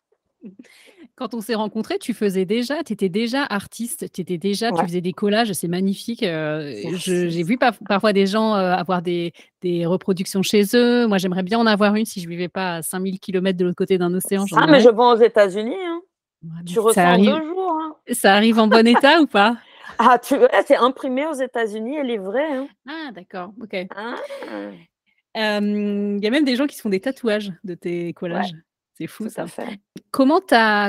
[1.16, 4.82] Quand on s'est rencontrés, tu faisais déjà, tu étais déjà artiste, tu étais déjà, tu
[4.82, 6.24] faisais des collages, c'est magnifique.
[6.24, 11.06] Euh, j'ai vu parfois des gens euh, avoir des, des, reproductions chez eux.
[11.06, 13.76] Moi, j'aimerais bien en avoir une si je vivais pas à 5000 km de l'autre
[13.76, 14.44] côté d'un océan.
[14.56, 15.76] Ah, mais je vais aux États-Unis.
[15.86, 16.02] Hein.
[16.66, 17.78] tu ressens deux jours.
[17.80, 17.94] Hein.
[18.10, 19.56] Ça arrive en bon état ou pas?
[19.98, 20.34] Ah, tu
[20.66, 22.42] c'est imprimé aux États-Unis et livré.
[22.42, 22.66] Hein.
[22.88, 23.86] Ah, d'accord, ok.
[23.94, 24.16] Ah.
[25.36, 28.54] Il y a même des gens qui se font des tatouages de tes collages.
[28.96, 29.46] C'est fou ça.
[29.46, 29.80] Fait.
[30.10, 30.40] Comment,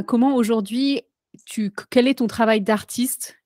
[0.06, 1.02] comment aujourd'hui,
[1.46, 3.38] tu, quel est ton travail d'artiste?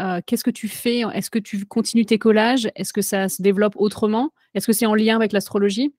[0.00, 2.68] Euh, Qu'est-ce que tu fais Est-ce que tu continues tes collages?
[2.76, 4.30] Est-ce que ça se développe autrement?
[4.54, 5.94] Est-ce que c'est en lien avec l'astrologie?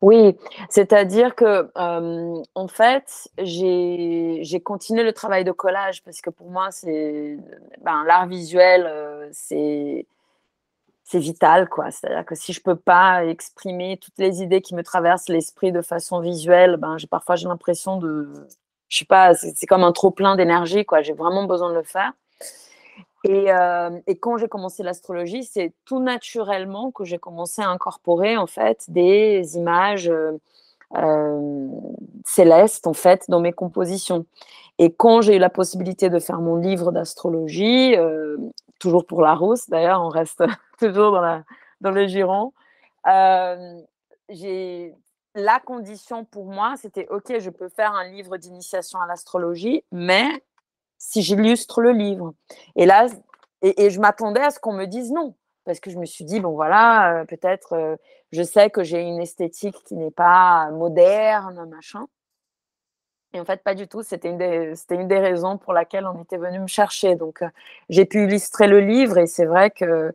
[0.00, 0.36] Oui,
[0.68, 7.38] c'est-à-dire que en fait, j'ai continué le travail de collage parce que pour moi, c'est
[7.82, 10.06] ben, l'art visuel, euh, c'est
[11.10, 11.90] c'est vital, quoi.
[11.90, 15.82] C'est-à-dire que si je peux pas exprimer toutes les idées qui me traversent l'esprit de
[15.82, 18.28] façon visuelle, ben, j'ai parfois j'ai l'impression de,
[18.88, 21.02] je sais pas, c'est comme un trop plein d'énergie, quoi.
[21.02, 22.12] J'ai vraiment besoin de le faire.
[23.24, 28.36] Et, euh, et quand j'ai commencé l'astrologie, c'est tout naturellement que j'ai commencé à incorporer
[28.36, 30.38] en fait des images euh,
[30.96, 31.68] euh,
[32.24, 34.26] célestes en fait dans mes compositions.
[34.78, 37.96] Et quand j'ai eu la possibilité de faire mon livre d'astrologie,
[38.80, 40.42] toujours pour la rousse d'ailleurs, on reste
[40.80, 41.12] toujours
[41.80, 42.52] dans, le giron.
[44.28, 44.94] J'ai
[45.34, 50.26] la condition pour moi, c'était OK, je peux faire un livre d'initiation à l'astrologie, mais
[50.98, 52.34] si j'illustre le livre.
[52.76, 53.06] Et là,
[53.62, 56.40] et, je m'attendais à ce qu'on me dise non, parce que je me suis dit,
[56.40, 57.96] bon voilà, euh, peut-être, euh,
[58.32, 62.06] je sais que j'ai une esthétique qui n'est pas moderne, machin.
[63.32, 64.02] Et en fait, pas du tout.
[64.02, 67.14] C'était une, des, une des raisons pour laquelle on était venu me chercher.
[67.14, 67.42] Donc,
[67.88, 70.12] j'ai pu illustrer le livre et c'est vrai que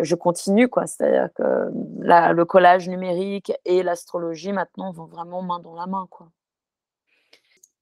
[0.00, 0.68] je continue.
[0.86, 6.28] C'est-à-dire que le collage numérique et l'astrologie, maintenant, vont vraiment main dans la main, quoi.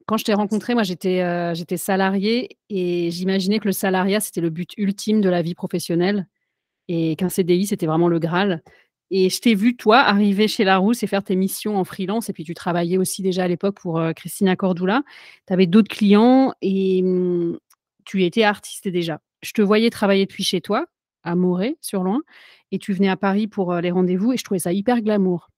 [0.07, 4.51] Quand je t'ai rencontré, moi, j'étais j'étais salariée et j'imaginais que le salariat, c'était le
[4.51, 6.27] but ultime de la vie professionnelle
[6.89, 8.63] et qu'un CDI, c'était vraiment le Graal.
[9.11, 12.29] Et je t'ai vu, toi, arriver chez Larousse et faire tes missions en freelance.
[12.31, 15.03] Et puis, tu travaillais aussi déjà à l'époque pour Christina Cordula.
[15.47, 17.59] Tu avais d'autres clients et mmh,
[18.05, 19.21] tu étais artiste déjà.
[19.43, 20.87] Je te voyais travailler depuis chez toi,
[21.23, 22.23] à Moret, sur Loin,
[22.73, 25.51] et tu venais à Paris pour les rendez-vous et je trouvais ça hyper glamour.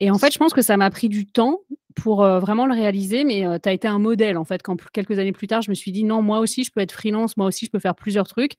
[0.00, 1.60] Et en fait, je pense que ça m'a pris du temps
[1.94, 4.62] pour vraiment le réaliser, mais tu as été un modèle, en fait.
[4.62, 6.92] Quand quelques années plus tard, je me suis dit, non, moi aussi, je peux être
[6.92, 8.56] freelance, moi aussi, je peux faire plusieurs trucs.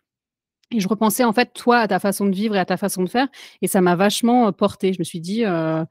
[0.72, 3.04] Et je repensais en fait toi à ta façon de vivre et à ta façon
[3.04, 3.28] de faire,
[3.62, 4.94] et ça m'a vachement porté.
[4.94, 5.84] Je me suis dit, euh,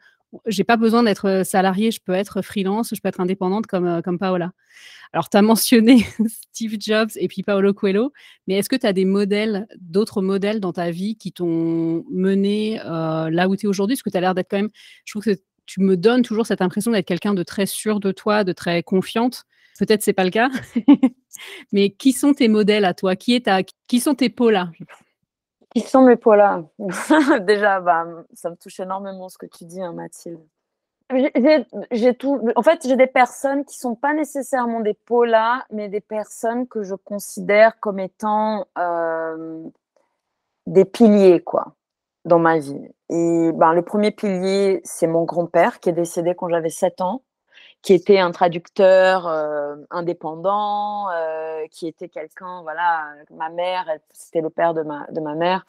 [0.47, 4.19] j'ai pas besoin d'être salarié, je peux être freelance, je peux être indépendante comme, comme
[4.19, 4.53] Paola.
[5.13, 6.05] Alors, tu as mentionné
[6.53, 8.13] Steve Jobs et puis Paolo Coelho,
[8.49, 12.81] mais est-ce que tu as des modèles, d'autres modèles dans ta vie qui t'ont mené
[12.85, 13.95] là où tu es aujourd'hui?
[13.95, 14.71] Parce que tu as l'air d'être quand même,
[15.05, 18.13] je trouve que tu me donnes toujours cette impression d'être quelqu'un de très sûr de
[18.13, 19.45] toi, de très confiante.
[19.79, 20.49] Peut-être c'est pas le cas.
[21.73, 23.17] Mais qui sont tes modèles à toi?
[23.17, 23.63] Qui, est ta...
[23.87, 24.71] qui sont tes Paula
[25.75, 26.65] Qui sont mes Paula
[27.41, 30.41] Déjà, bah, ça me touche énormément ce que tu dis, hein, Mathilde.
[31.91, 32.41] J'ai tout.
[32.57, 36.83] En fait, j'ai des personnes qui sont pas nécessairement des Paula, mais des personnes que
[36.83, 39.63] je considère comme étant euh,
[40.67, 41.75] des piliers, quoi,
[42.25, 42.81] dans ma vie.
[43.11, 47.23] Et ben, le premier pilier, c'est mon grand-père qui est décédé quand j'avais 7 ans
[47.85, 54.49] qui était un traducteur euh, indépendant, euh, qui était quelqu'un, voilà, ma mère, c'était le
[54.49, 55.67] père de ma, de ma mère,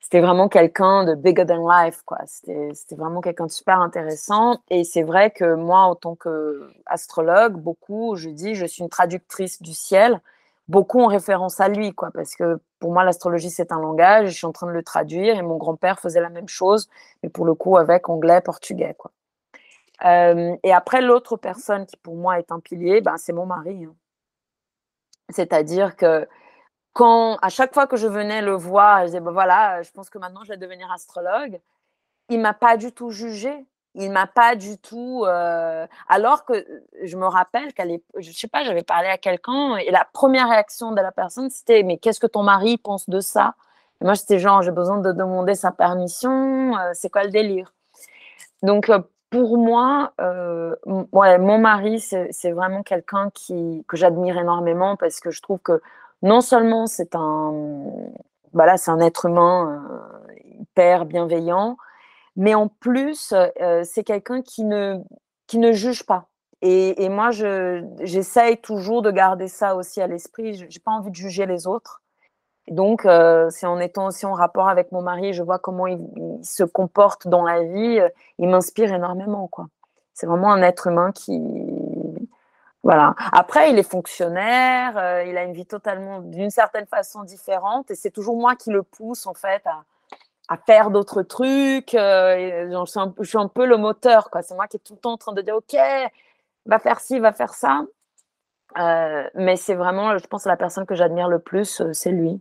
[0.00, 2.18] c'était vraiment quelqu'un de bigger than life, quoi.
[2.26, 4.58] C'était vraiment quelqu'un de super intéressant.
[4.68, 9.62] Et c'est vrai que moi, en tant qu'astrologue, beaucoup, je dis, je suis une traductrice
[9.62, 10.20] du ciel,
[10.68, 14.34] beaucoup en référence à lui, quoi, parce que pour moi, l'astrologie, c'est un langage, je
[14.34, 16.88] suis en train de le traduire, et mon grand-père faisait la même chose,
[17.22, 19.12] mais pour le coup, avec anglais, portugais, quoi.
[20.04, 23.84] Euh, et après, l'autre personne qui pour moi est un pilier, ben, c'est mon mari.
[23.84, 23.94] Hein.
[25.30, 26.28] C'est-à-dire que
[26.92, 30.10] quand, à chaque fois que je venais le voir, je disais, ben voilà, je pense
[30.10, 31.60] que maintenant je vais devenir astrologue,
[32.28, 33.66] il m'a pas du tout jugé.
[33.96, 35.24] Il m'a pas du tout.
[35.24, 36.66] Euh, alors que
[37.04, 40.48] je me rappelle qu'à l'époque, je sais pas, j'avais parlé à quelqu'un et la première
[40.48, 43.54] réaction de la personne, c'était Mais qu'est-ce que ton mari pense de ça?
[44.00, 47.72] Et Moi, j'étais genre J'ai besoin de demander sa permission, euh, c'est quoi le délire?
[48.62, 48.90] Donc,
[49.34, 55.58] pour moi, euh, mon mari, c'est vraiment quelqu'un que j'admire énormément parce que je trouve
[55.58, 55.82] que
[56.22, 57.52] non seulement c'est un,
[58.52, 61.76] bah un être humain euh, hyper bienveillant,
[62.36, 64.98] mais en plus, euh, c'est quelqu'un qui ne,
[65.48, 66.28] qui ne juge pas.
[66.62, 67.30] Et moi,
[68.00, 70.54] j'essaye toujours de garder ça aussi à l'esprit.
[70.54, 72.03] Je n'ai pas envie de juger les autres.
[72.68, 76.00] Donc, euh, c'est en étant aussi en rapport avec mon mari, je vois comment il,
[76.42, 79.68] se comporte dans la vie, euh, il m'inspire énormément, quoi.
[80.14, 81.42] C'est vraiment un être humain qui,
[82.82, 83.14] voilà.
[83.32, 87.94] Après, il est fonctionnaire, euh, il a une vie totalement, d'une certaine façon différente, et
[87.94, 91.92] c'est toujours moi qui le pousse en fait à, faire d'autres trucs.
[91.92, 94.42] je, suis un, je, suis un, peu le moteur, quoi.
[94.42, 95.76] C'est moi qui est tout le temps en train de dire, ok,
[96.66, 97.84] va faire ci, va faire ça.
[99.34, 102.40] mais c'est vraiment, je pense, la personne que j'admire le plus, c'est lui.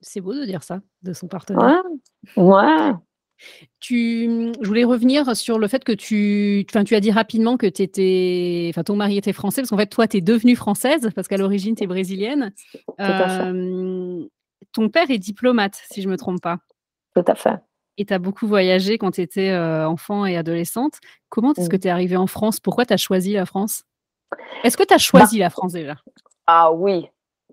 [0.00, 1.82] C'est beau de dire ça, de son partenaire.
[2.36, 2.92] Ouais.
[3.80, 7.56] Tu, mmh, je voulais revenir sur le fait que tu, enfin, tu as dit rapidement
[7.56, 11.10] que étais, enfin, ton mari était français, parce qu'en fait, toi, tu es devenue française,
[11.14, 12.52] parce qu'à l'origine, tu es brésilienne.
[12.98, 16.58] ton père est diplomate, si je ne me trompe pas.
[17.14, 17.60] Tout à fait.
[17.96, 20.98] Et tu as beaucoup voyagé quand tu étais enfant et adolescente.
[21.28, 21.80] Comment est-ce que mmh.
[21.80, 22.60] tu es arrivée en France?
[22.60, 23.84] Pourquoi tu as choisi la France?
[24.64, 25.96] Est-ce que tu as bah choisi la France déjà?
[26.46, 27.06] Ah oui,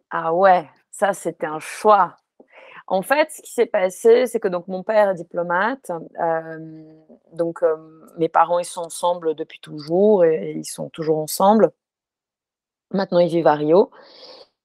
[0.10, 2.18] ah ouais, ça c'était un choix.
[2.88, 6.84] En fait, ce qui s'est passé, c'est que donc mon père est diplomate, euh,
[7.32, 7.78] donc euh,
[8.18, 11.72] mes parents ils sont ensemble depuis toujours et ils sont toujours ensemble.
[12.92, 13.92] Maintenant ils vivent à Rio.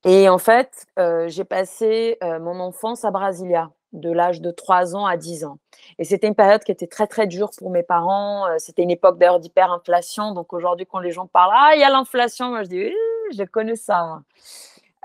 [0.05, 5.07] Et en fait, euh, j'ai passé mon enfance à Brasilia, de l'âge de 3 ans
[5.07, 5.59] à 10 ans.
[5.99, 8.47] Et c'était une période qui était très très dure pour mes parents.
[8.59, 10.33] C'était une époque d'ailleurs d'hyperinflation.
[10.33, 12.93] Donc aujourd'hui, quand les gens parlent, ah, il y a l'inflation, moi je dis,
[13.37, 14.21] je connais ça.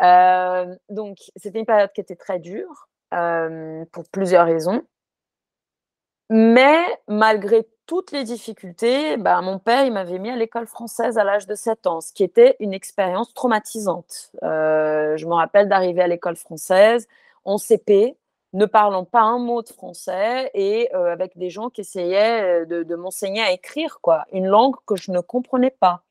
[0.01, 4.83] Euh, donc, c'était une période qui était très dure euh, pour plusieurs raisons.
[6.29, 11.45] Mais malgré toutes les difficultés, bah, mon père, m'avait mis à l'école française à l'âge
[11.45, 14.31] de 7 ans, ce qui était une expérience traumatisante.
[14.43, 17.07] Euh, je me rappelle d'arriver à l'école française
[17.43, 18.17] en CP,
[18.53, 22.95] ne parlant pas un mot de français et avec des gens qui essayaient de, de
[22.95, 26.03] m'enseigner à écrire, quoi, une langue que je ne comprenais pas.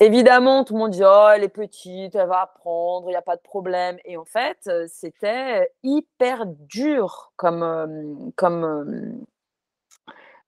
[0.00, 3.22] Évidemment, tout le monde dit oh elle est petite, elle va apprendre, il y a
[3.22, 3.98] pas de problème.
[4.04, 9.20] Et en fait, c'était hyper dur comme comme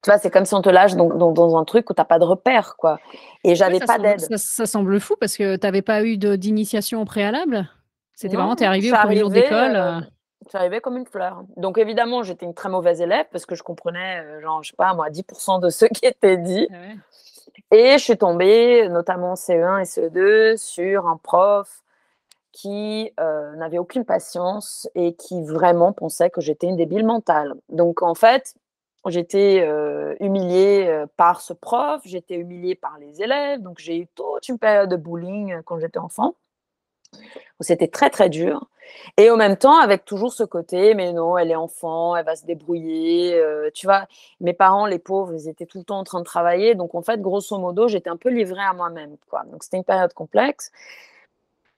[0.02, 2.04] tu vois, c'est comme si on te lâche dans, dans, un truc où tu n'as
[2.04, 2.98] pas de repère, quoi.
[3.44, 4.20] Et j'avais pas d'aide.
[4.36, 7.68] Ça, semble fou parce que tu n'avais pas eu d'initiation préalable.
[8.16, 9.76] C'était vraiment, tu es arrivé au premier jour d'école.
[9.76, 10.00] Euh,
[10.52, 11.44] suis arrivée comme une fleur.
[11.56, 14.76] Donc évidemment, j'étais une très mauvaise élève parce que je comprenais, euh, genre, je sais
[14.76, 16.68] pas, moi, 10% de ce qui était dit.
[16.70, 16.76] Ah
[17.70, 21.82] et je suis tombée, notamment en CE1 et CE2, sur un prof
[22.52, 27.54] qui euh, n'avait aucune patience et qui vraiment pensait que j'étais une débile mentale.
[27.70, 28.54] Donc en fait,
[29.06, 34.48] j'étais euh, humiliée par ce prof, j'étais humiliée par les élèves, donc j'ai eu toute
[34.48, 36.34] une période de bullying quand j'étais enfant.
[37.60, 38.68] C'était très très dur.
[39.16, 42.36] Et en même temps, avec toujours ce côté, mais non, elle est enfant, elle va
[42.36, 43.34] se débrouiller.
[43.34, 44.06] Euh, tu vois,
[44.40, 46.74] mes parents, les pauvres, ils étaient tout le temps en train de travailler.
[46.74, 49.16] Donc en fait, grosso modo, j'étais un peu livrée à moi-même.
[49.28, 49.44] Quoi.
[49.44, 50.72] Donc c'était une période complexe.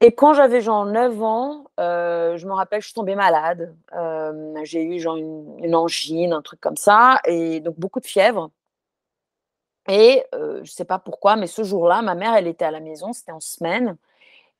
[0.00, 3.74] Et quand j'avais genre 9 ans, euh, je me rappelle, je suis tombée malade.
[3.94, 8.06] Euh, j'ai eu genre une, une, angine, un truc comme ça, et donc beaucoup de
[8.06, 8.50] fièvre.
[9.88, 12.80] Et je ne sais pas pourquoi, mais ce jour-là, ma mère, elle était à la
[12.80, 13.96] maison, c'était en semaine.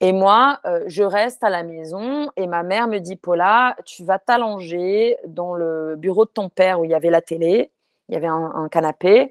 [0.01, 4.19] Et moi, je reste à la maison et ma mère me dit Paula, tu vas
[4.19, 7.71] t'allonger dans le bureau de ton père où il y avait la télé,
[8.09, 9.31] il y avait un, canapé,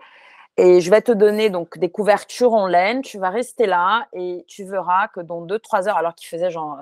[0.58, 3.02] et je vais te donner donc des couvertures en laine.
[3.02, 6.78] Tu vas rester là et tu verras que dans 2-3 heures, alors qu'il faisait genre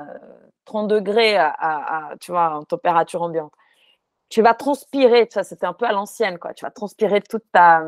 [0.66, 3.54] 30 degrés à, tu vois, en température ambiante,
[4.30, 5.28] tu vas transpirer.
[5.28, 6.54] Tu c'était un peu à l'ancienne, quoi.
[6.54, 7.84] Tu vas transpirer toute ta,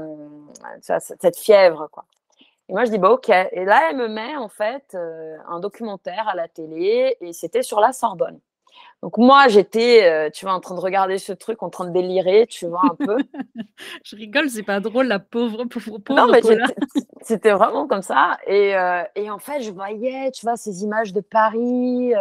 [0.82, 2.06] cette fièvre, quoi.
[2.69, 3.30] Et moi, je dis, bah, OK.
[3.30, 7.63] Et là, elle me met, en fait, euh, un documentaire à la télé et c'était
[7.63, 8.39] sur la Sorbonne.
[9.02, 11.91] Donc, moi, j'étais, euh, tu vois, en train de regarder ce truc, en train de
[11.91, 13.17] délirer, tu vois, un peu.
[14.04, 16.26] je rigole, c'est pas drôle, la pauvre, pauvre, pauvre.
[16.26, 16.41] Non, mais
[17.21, 18.38] c'était vraiment comme ça.
[18.47, 22.13] Et, euh, et, en fait, je voyais, tu vois, ces images de Paris.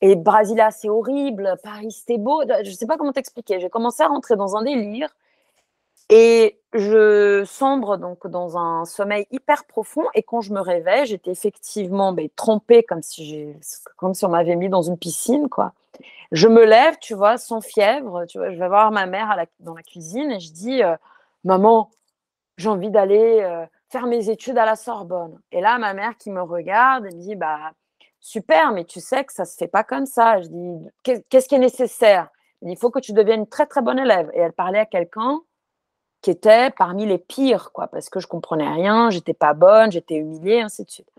[0.00, 1.54] et Brasilia, c'est horrible.
[1.62, 2.42] Paris, c'était beau.
[2.64, 3.60] Je sais pas comment t'expliquer.
[3.60, 5.08] J'ai commencé à rentrer dans un délire.
[6.14, 10.04] Et je sombre donc dans un sommeil hyper profond.
[10.12, 12.28] Et quand je me réveille, j'étais effectivement ben,
[12.86, 13.54] comme si,
[14.22, 15.48] on m'avait mis dans une piscine.
[16.30, 18.26] Je me lève, tu vois, sans fièvre.
[18.28, 20.96] Je vais voir ma mère dans la cuisine et je dis euh,
[21.44, 21.90] Maman,
[22.58, 25.40] j'ai envie d'aller euh, faire mes études à la Sorbonne.
[25.50, 27.72] Et là, ma mère qui me regarde, elle me dit bah,
[28.20, 30.42] Super, mais tu sais que ça ne se fait pas comme ça.
[30.42, 30.90] Je dis
[31.30, 32.28] Qu'est-ce qui est nécessaire?
[32.60, 34.30] Il faut que tu deviennes une très, très bonne élève.
[34.34, 35.40] Et elle parlait à quelqu'un
[36.22, 40.14] qui était parmi les pires, quoi, parce que je comprenais rien, j'étais pas bonne, j'étais
[40.14, 41.10] humiliée, ainsi de suite.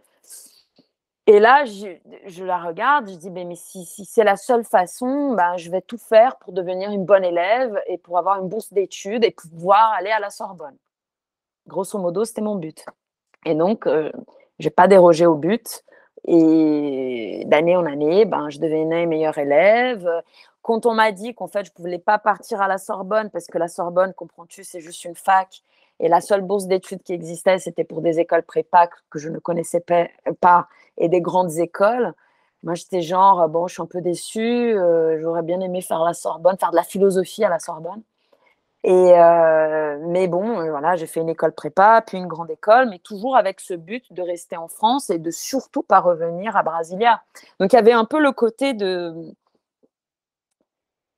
[1.25, 5.71] Et là, je, la regarde, je dis, mais, si, c'est la seule façon, ben, je
[5.71, 9.31] vais tout faire pour devenir une bonne élève et pour avoir une bourse d'études et
[9.31, 10.75] pouvoir aller à la Sorbonne.
[11.67, 12.85] Grosso modo, c'était mon but.
[13.45, 14.11] Et donc, euh,
[14.59, 15.83] je n'ai pas dérogé au but.
[16.25, 20.09] Et d'année en année, ben, je devenais meilleure élève.
[20.63, 23.47] Quand on m'a dit qu'en fait, je ne pouvais pas partir à la Sorbonne, parce
[23.47, 25.61] que la Sorbonne, comprends-tu, c'est juste une fac,
[25.99, 29.39] et la seule bourse d'études qui existait, c'était pour des écoles prépa que je ne
[29.39, 29.83] connaissais
[30.39, 32.13] pas, et des grandes écoles.
[32.63, 36.13] Moi, j'étais genre, bon, je suis un peu déçue, euh, j'aurais bien aimé faire la
[36.13, 38.01] Sorbonne, faire de la philosophie à la Sorbonne.
[38.85, 42.89] Et euh, mais bon, euh, voilà, j'ai fait une école prépa, puis une grande école,
[42.89, 46.63] mais toujours avec ce but de rester en France et de surtout pas revenir à
[46.63, 47.21] Brasilia.
[47.59, 49.33] Donc il y avait un peu le côté de,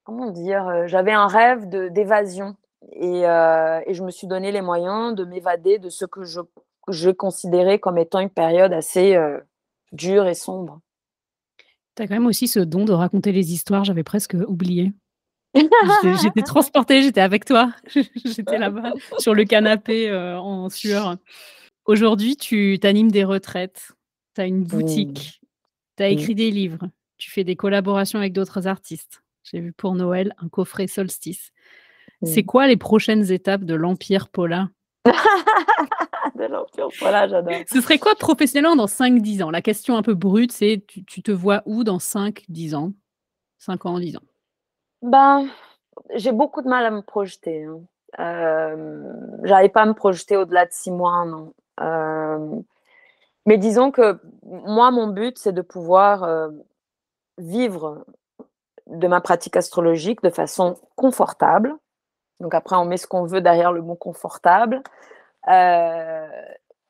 [0.05, 2.55] comment dire, euh, j'avais un rêve d'évasion
[2.93, 6.39] et, et, je me suis donné les moyens de m'évader de ce que je,
[6.87, 9.17] je considérais comme étant une période assez
[9.91, 10.81] dure et sombre.
[11.95, 14.93] Tu as quand même aussi ce don de raconter les histoires, j'avais presque oublié.
[16.21, 17.73] J'étais transportée, j'étais avec toi.
[18.25, 21.17] j'étais là-bas sur le canapé euh, en sueur.
[21.85, 23.91] Aujourd'hui, tu animes des retraites,
[24.35, 25.39] tu as une boutique,
[25.97, 29.21] tu as écrit des livres, tu fais des collaborations avec d'autres artistes.
[29.45, 31.51] J'ai vu pour Noël un coffret solstice.
[32.23, 34.69] C'est quoi les prochaines étapes de l'Empire Paula
[35.05, 37.53] De l'Empire Paula, j'adore.
[37.69, 39.51] Ce serait quoi professionnellement dans 5-10 ans?
[39.51, 42.93] La question un peu brute, c'est tu, tu te vois où dans 5-10 ans?
[43.59, 44.23] 5 ans, 10 ans?
[45.03, 45.47] Ben,
[46.15, 47.81] j'ai beaucoup de mal à me projeter, hein.
[49.43, 51.53] j'arrive pas à me projeter au-delà de six mois, non.
[53.45, 56.49] mais disons que moi, mon but, c'est de pouvoir,
[57.37, 58.05] vivre
[58.87, 61.75] de ma pratique astrologique de façon confortable.
[62.39, 64.81] Donc après, on met ce qu'on veut derrière le mot confortable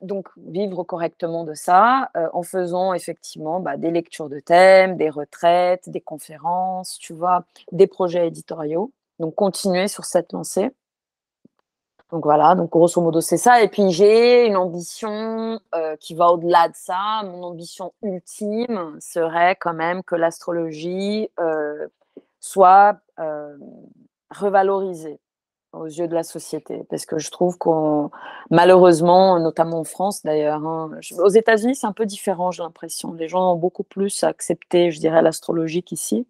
[0.00, 5.10] donc vivre correctement de ça euh, en faisant effectivement bah, des lectures de thèmes, des
[5.10, 8.92] retraites, des conférences, tu vois, des projets éditoriaux.
[9.18, 10.70] Donc continuer sur cette lancée.
[12.12, 13.62] Donc voilà, donc grosso modo c'est ça.
[13.62, 17.22] Et puis j'ai une ambition euh, qui va au-delà de ça.
[17.24, 21.88] Mon ambition ultime serait quand même que l'astrologie euh,
[22.38, 23.56] soit euh,
[24.30, 25.18] revalorisée
[25.72, 28.10] aux yeux de la société, parce que je trouve qu'on,
[28.50, 33.12] malheureusement, notamment en France d'ailleurs, hein, aux États-Unis c'est un peu différent, j'ai l'impression.
[33.12, 36.26] Les gens ont beaucoup plus accepté, je dirais, l'astrologie qu'ici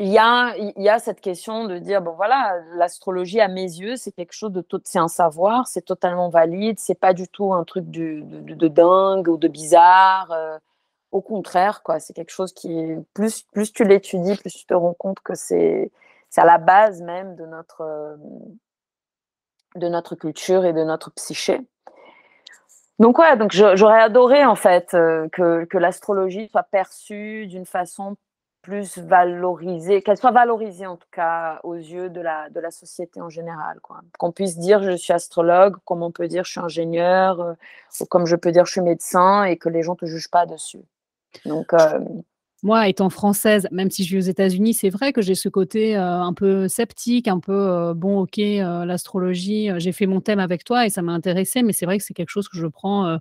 [0.00, 3.96] il y a, y a cette question de dire bon voilà l'astrologie à mes yeux
[3.96, 7.52] c'est quelque chose de tout c'est un savoir c'est totalement valide c'est pas du tout
[7.52, 10.56] un truc de, de, dingue ou de bizarre euh,
[11.10, 12.00] au contraire quoi.
[12.00, 15.90] C'est quelque chose qui plus plus tu l'étudies plus tu te rends compte que c'est
[16.30, 18.16] c'est à la base même de notre euh,
[19.76, 21.60] de notre culture et de notre psyché.
[22.98, 28.16] Donc ouais donc j'aurais adoré en fait euh, que, que l'astrologie soit perçue d'une façon
[28.68, 33.18] plus valorisée, qu'elle soit valorisée en tout cas aux yeux de la, de la société
[33.18, 33.78] en général.
[34.18, 37.54] Qu'on puisse dire je suis astrologue, comme on peut dire je suis ingénieur, euh,
[38.00, 40.30] ou comme je peux dire je suis médecin, et que les gens ne te jugent
[40.30, 40.82] pas dessus.
[41.46, 41.98] Donc, euh,
[42.62, 45.96] Moi, étant française, même si je vis aux États-Unis, c'est vrai que j'ai ce côté
[45.96, 50.84] euh, un peu sceptique, un peu bon, ok, l'astrologie, j'ai fait mon thème avec toi
[50.84, 53.18] et ça m'a intéressé, mais c'est vrai que c'est quelque chose que je prends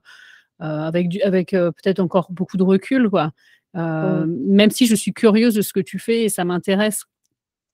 [0.60, 3.32] avec, du, avec peut-être encore beaucoup de recul, quoi.
[3.78, 7.06] Euh, même si je suis curieuse de ce que tu fais et ça m'intéresse,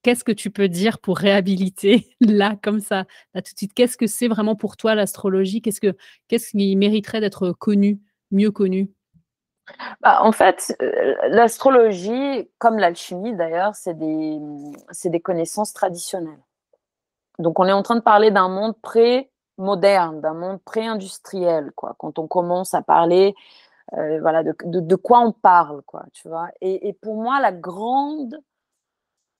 [0.01, 3.73] qu'est-ce que tu peux dire pour réhabiliter là, comme ça, là tout de suite?
[3.73, 5.61] Qu'est-ce que c'est vraiment pour toi l'astrologie?
[5.61, 5.95] Qu'est-ce que
[6.27, 7.99] qu'est-ce qui mériterait d'être connu,
[8.31, 8.91] mieux connu?
[10.01, 14.39] Bah, en fait, euh, l'astrologie, comme l'alchimie d'ailleurs, c'est des,
[15.05, 16.41] des connaissances traditionnelles.
[17.39, 21.71] Donc on est en train de parler d'un monde pré-moderne, d'un monde pré-industriel.
[21.75, 21.95] Quoi.
[21.97, 23.35] Quand on commence à parler
[23.97, 26.49] euh, voilà, de, de, quoi on parle, quoi, tu vois.
[26.61, 28.39] Et, et pour moi, la grande,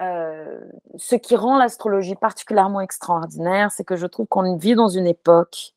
[0.02, 0.60] euh,
[0.98, 5.74] ce qui rend l'astrologie particulièrement extraordinaire, c'est que je trouve qu'on vit dans une époque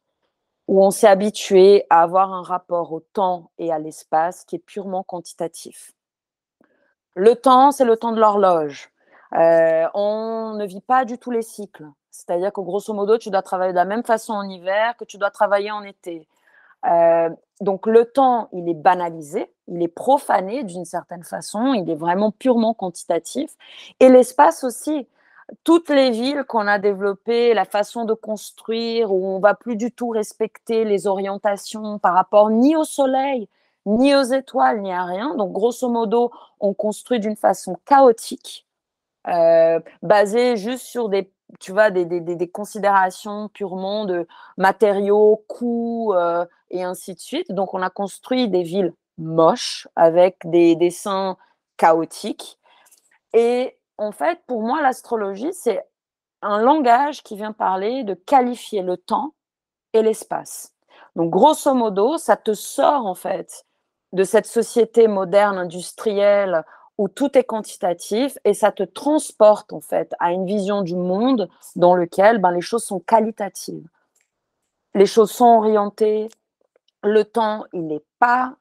[0.68, 4.60] où on s'est habitué à avoir un rapport au temps et à l'espace qui est
[4.60, 5.92] purement quantitatif.
[7.14, 8.90] Le temps, c'est le temps de l'horloge.
[9.34, 11.86] Euh, on ne vit pas du tout les cycles.
[12.10, 15.18] C'est-à-dire que grosso modo, tu dois travailler de la même façon en hiver que tu
[15.18, 16.26] dois travailler en été.
[17.60, 22.30] Donc le temps, il est banalisé, il est profané d'une certaine façon, il est vraiment
[22.30, 23.50] purement quantitatif.
[24.00, 25.08] Et l'espace aussi,
[25.64, 29.90] toutes les villes qu'on a développées, la façon de construire, où on va plus du
[29.90, 33.48] tout respecter les orientations par rapport ni au soleil,
[33.86, 35.34] ni aux étoiles, ni à rien.
[35.36, 38.66] Donc grosso modo, on construit d'une façon chaotique,
[39.28, 41.30] euh, basée juste sur des
[41.60, 44.26] tu vois, des, considérations purement de
[44.56, 47.52] matériaux, coûts euh, et ainsi de suite.
[47.52, 51.36] Donc, on a construit des villes moches avec des dessins
[51.76, 52.58] chaotiques.
[53.32, 55.84] Et en fait, pour moi, l'astrologie, c'est
[56.42, 59.34] un langage qui vient parler de qualifier le temps
[59.92, 60.72] et l'espace.
[61.14, 63.64] Donc, grosso modo, ça te sort en fait
[64.12, 66.62] de cette société moderne industrielle
[66.98, 71.48] où tout est quantitatif et ça te transporte en fait à une vision du monde
[71.74, 73.86] dans lequel ben, les choses sont qualitatives.
[74.94, 76.28] Les choses sont orientées,
[77.02, 78.56] le temps il n'est pas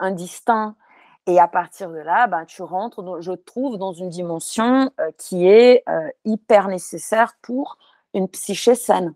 [0.00, 0.76] indistinct
[1.26, 5.84] et à partir de là, ben, tu rentres, je trouve, dans une dimension qui est
[6.24, 7.78] hyper nécessaire pour
[8.12, 9.14] une psyché saine.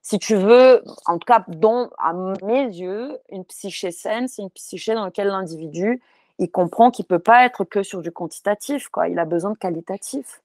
[0.00, 4.50] Si tu veux, en tout cas, dans, à mes yeux, une psyché saine, c'est une
[4.50, 6.00] psyché dans laquelle l'individu
[6.38, 9.08] il comprend qu'il peut pas être que sur du quantitatif, quoi.
[9.08, 10.42] Il a besoin de qualitatif.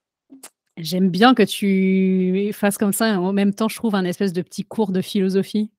[0.75, 3.19] J'aime bien que tu fasses comme ça.
[3.19, 5.71] En même temps, je trouve un espèce de petit cours de philosophie.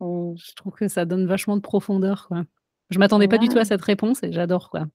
[0.00, 0.34] Mmh.
[0.36, 2.26] Je trouve que ça donne vachement de profondeur.
[2.28, 2.44] Quoi.
[2.90, 4.70] Je m'attendais pas du tout à cette réponse et j'adore.
[4.70, 4.86] quoi.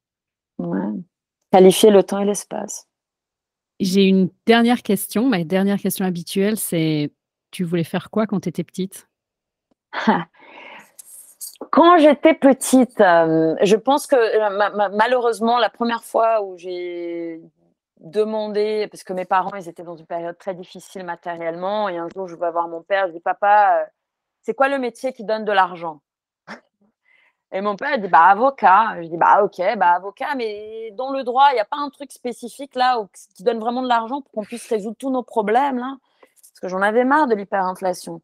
[1.51, 2.87] Qualifier le temps et l'espace.
[3.79, 5.27] J'ai une dernière question.
[5.27, 7.11] Ma dernière question habituelle, c'est
[7.49, 9.07] tu voulais faire quoi quand tu étais petite?
[11.69, 17.39] Quand j'étais petite, euh, je pense que euh, malheureusement, la première fois où j'ai
[17.99, 22.07] demandé, parce que mes parents, ils étaient dans une période très difficile matériellement, et un
[22.15, 23.85] jour, je vais voir mon père, je dis, papa, euh,
[24.41, 26.01] c'est quoi le métier qui donne de l'argent?
[27.53, 28.95] Et mon père dit, bah, avocat.
[29.01, 31.89] Je dis, bah, ok, bah, avocat, mais dans le droit, il n'y a pas un
[31.89, 32.97] truc spécifique là
[33.35, 35.97] qui donne vraiment de l'argent pour qu'on puisse résoudre tous nos problèmes là?
[36.53, 38.21] Parce que j'en avais marre de l'hyperinflation.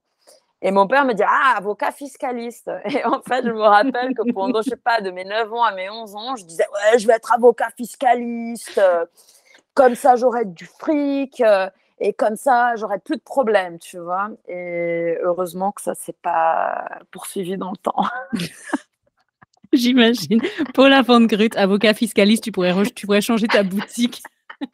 [0.62, 2.72] Et mon père me dit Ah, avocat fiscaliste.
[2.86, 5.64] Et en fait, je me rappelle que pendant, je sais pas, de mes 9 ans
[5.64, 8.82] à mes 11 ans, je disais Ouais, je vais être avocat fiscaliste.
[9.74, 11.44] Comme ça, j'aurai du fric.
[12.00, 14.30] Et comme ça, j'aurai plus de problèmes, tu vois.
[14.48, 18.06] Et heureusement que ça s'est pas poursuivi dans le temps.
[19.74, 20.42] J'imagine.
[20.74, 24.22] Paula Van Grut, avocat fiscaliste, tu pourrais, tu pourrais changer ta boutique.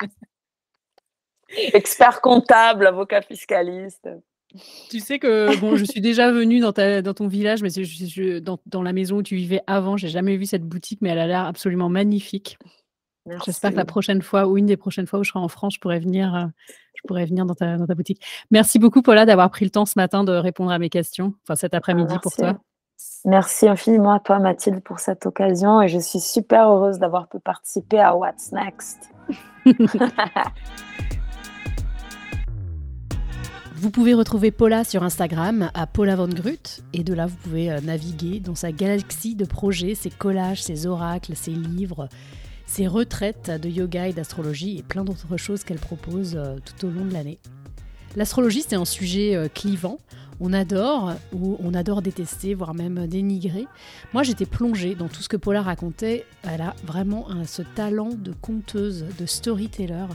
[1.73, 4.09] Expert comptable, avocat fiscaliste.
[4.89, 8.39] Tu sais que bon, je suis déjà venue dans, ta, dans ton village, mais je,
[8.39, 11.19] dans, dans, la maison où tu vivais avant, j'ai jamais vu cette boutique, mais elle
[11.19, 12.59] a l'air absolument magnifique.
[13.45, 15.75] J'espère que la prochaine fois ou une des prochaines fois où je serai en France,
[15.75, 16.45] je pourrais venir, euh,
[16.95, 18.21] je pourrais venir dans ta, dans ta boutique.
[18.51, 21.55] Merci beaucoup, Paula, d'avoir pris le temps ce matin de répondre à mes questions, enfin
[21.55, 22.59] cet après-midi pour toi.
[23.25, 27.39] Merci infiniment à toi, Mathilde, pour cette occasion et je suis super heureuse d'avoir pu
[27.39, 29.09] participer à What's Next.
[33.75, 37.69] Vous pouvez retrouver Paula sur Instagram à Paula Van Grut et de là vous pouvez
[37.69, 42.07] euh, naviguer dans sa galaxie de projets, ses collages, ses oracles, ses livres,
[42.65, 46.89] ses retraites de yoga et d'astrologie et plein d'autres choses qu'elle propose euh, tout au
[46.89, 47.39] long de l'année.
[48.15, 49.99] L'astrologie c'est un sujet euh, clivant
[50.39, 53.65] on adore ou on adore détester, voire même dénigrer.
[54.13, 56.25] Moi, j'étais plongée dans tout ce que Paula racontait.
[56.43, 60.05] Elle a vraiment ce talent de conteuse, de storyteller.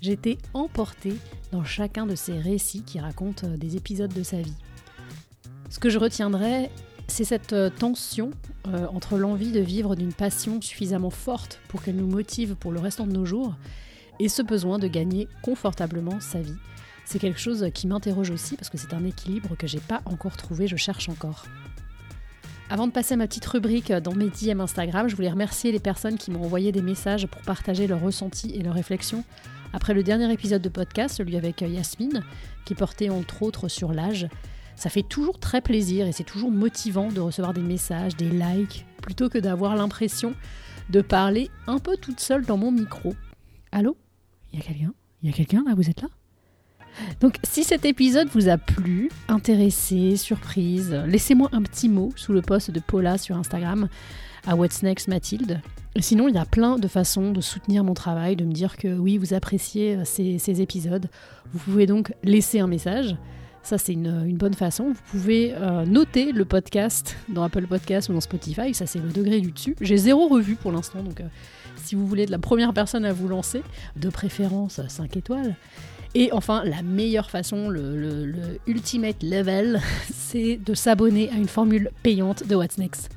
[0.00, 1.16] J'étais emportée
[1.52, 4.54] dans chacun de ses récits qui racontent euh, des épisodes de sa vie.
[5.70, 6.70] Ce que je retiendrai,
[7.08, 8.30] c'est cette euh, tension
[8.68, 12.80] euh, entre l'envie de vivre d'une passion suffisamment forte pour qu'elle nous motive pour le
[12.80, 13.54] restant de nos jours
[14.18, 16.56] et ce besoin de gagner confortablement sa vie
[17.06, 20.36] c'est quelque chose qui m'interroge aussi parce que c'est un équilibre que j'ai pas encore
[20.36, 21.46] trouvé, je cherche encore.
[22.68, 25.78] Avant de passer à ma petite rubrique dans mes DM Instagram, je voulais remercier les
[25.78, 29.22] personnes qui m'ont envoyé des messages pour partager leurs ressentis et leurs réflexions
[29.72, 32.24] après le dernier épisode de podcast, celui avec Yasmine,
[32.64, 34.26] qui portait entre autres sur l'âge.
[34.76, 38.86] Ça fait toujours très plaisir et c'est toujours motivant de recevoir des messages, des likes,
[39.02, 40.34] plutôt que d'avoir l'impression
[40.90, 43.14] de parler un peu toute seule dans mon micro.
[43.72, 43.96] Allô?
[44.52, 44.94] Il y a quelqu'un?
[45.22, 45.74] Il y a quelqu'un là?
[45.74, 46.08] Vous êtes là?
[47.20, 52.40] Donc si cet épisode vous a plu, intéressé, surprise, laissez-moi un petit mot sous le
[52.42, 53.88] post de Paula sur Instagram
[54.46, 55.60] à What's Next Mathilde.
[55.98, 58.98] Sinon, il y a plein de façons de soutenir mon travail, de me dire que
[58.98, 61.08] oui, vous appréciez euh, ces, épisodes.
[61.52, 63.16] Vous pouvez donc laisser un message.
[63.66, 64.90] Ça, c'est une, bonne façon.
[64.90, 68.72] Vous pouvez euh, noter le podcast dans Apple Podcast ou dans Spotify.
[68.74, 69.74] Ça, c'est le degré du dessus.
[69.80, 71.02] J'ai zéro revue pour l'instant.
[71.02, 71.24] Donc, euh,
[71.74, 73.62] si vous voulez de la première personne à vous lancer,
[73.96, 75.56] de préférence 5 étoiles,
[76.14, 79.80] et enfin, la meilleure façon, le, ultimate level,
[80.14, 83.10] c'est de s'abonner à une formule payante de What's Next.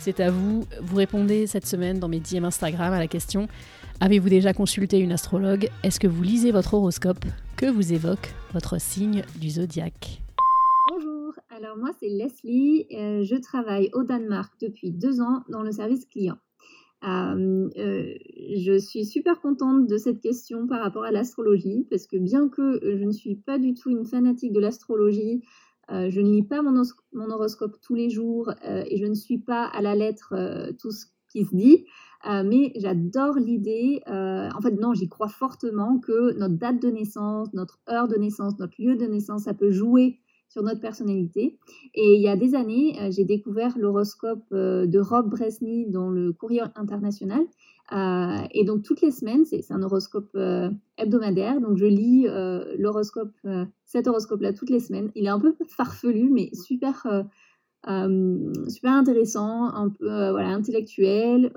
[0.00, 3.48] C'est à vous, vous répondez cette semaine dans mes DM Instagram à la question
[4.00, 5.68] Avez-vous déjà consulté une astrologue?
[5.84, 7.24] Est-ce que vous lisez votre horoscope?
[7.56, 10.20] Que vous évoque votre signe du zodiaque?
[10.90, 15.70] Bonjour, alors moi c'est Leslie, euh, je travaille au Danemark depuis deux ans dans le
[15.70, 16.36] service client.
[17.04, 18.14] Euh, euh,
[18.56, 22.80] je suis super contente de cette question par rapport à l'astrologie, parce que bien que
[22.82, 25.42] je ne suis pas du tout une fanatique de l'astrologie,
[25.90, 29.82] je ne lis pas mon horoscope tous les jours et je ne suis pas à
[29.82, 30.34] la lettre
[30.80, 31.84] tout ce qui se dit,
[32.44, 37.78] mais j'adore l'idée, en fait non, j'y crois fortement que notre date de naissance, notre
[37.90, 40.20] heure de naissance, notre lieu de naissance, ça peut jouer
[40.54, 41.58] sur notre personnalité.
[41.94, 46.10] Et il y a des années, euh, j'ai découvert l'horoscope euh, de Rob Bresny dans
[46.10, 47.42] le Courrier international.
[47.92, 50.36] Euh, et donc toutes les semaines, c'est un horoscope
[50.96, 51.60] hebdomadaire.
[51.60, 52.26] Donc je lis
[53.84, 55.10] cet horoscope-là toutes les semaines.
[55.16, 57.04] Il est un peu farfelu, mais super,
[58.68, 61.52] super intéressant, un peu voilà intellectuel.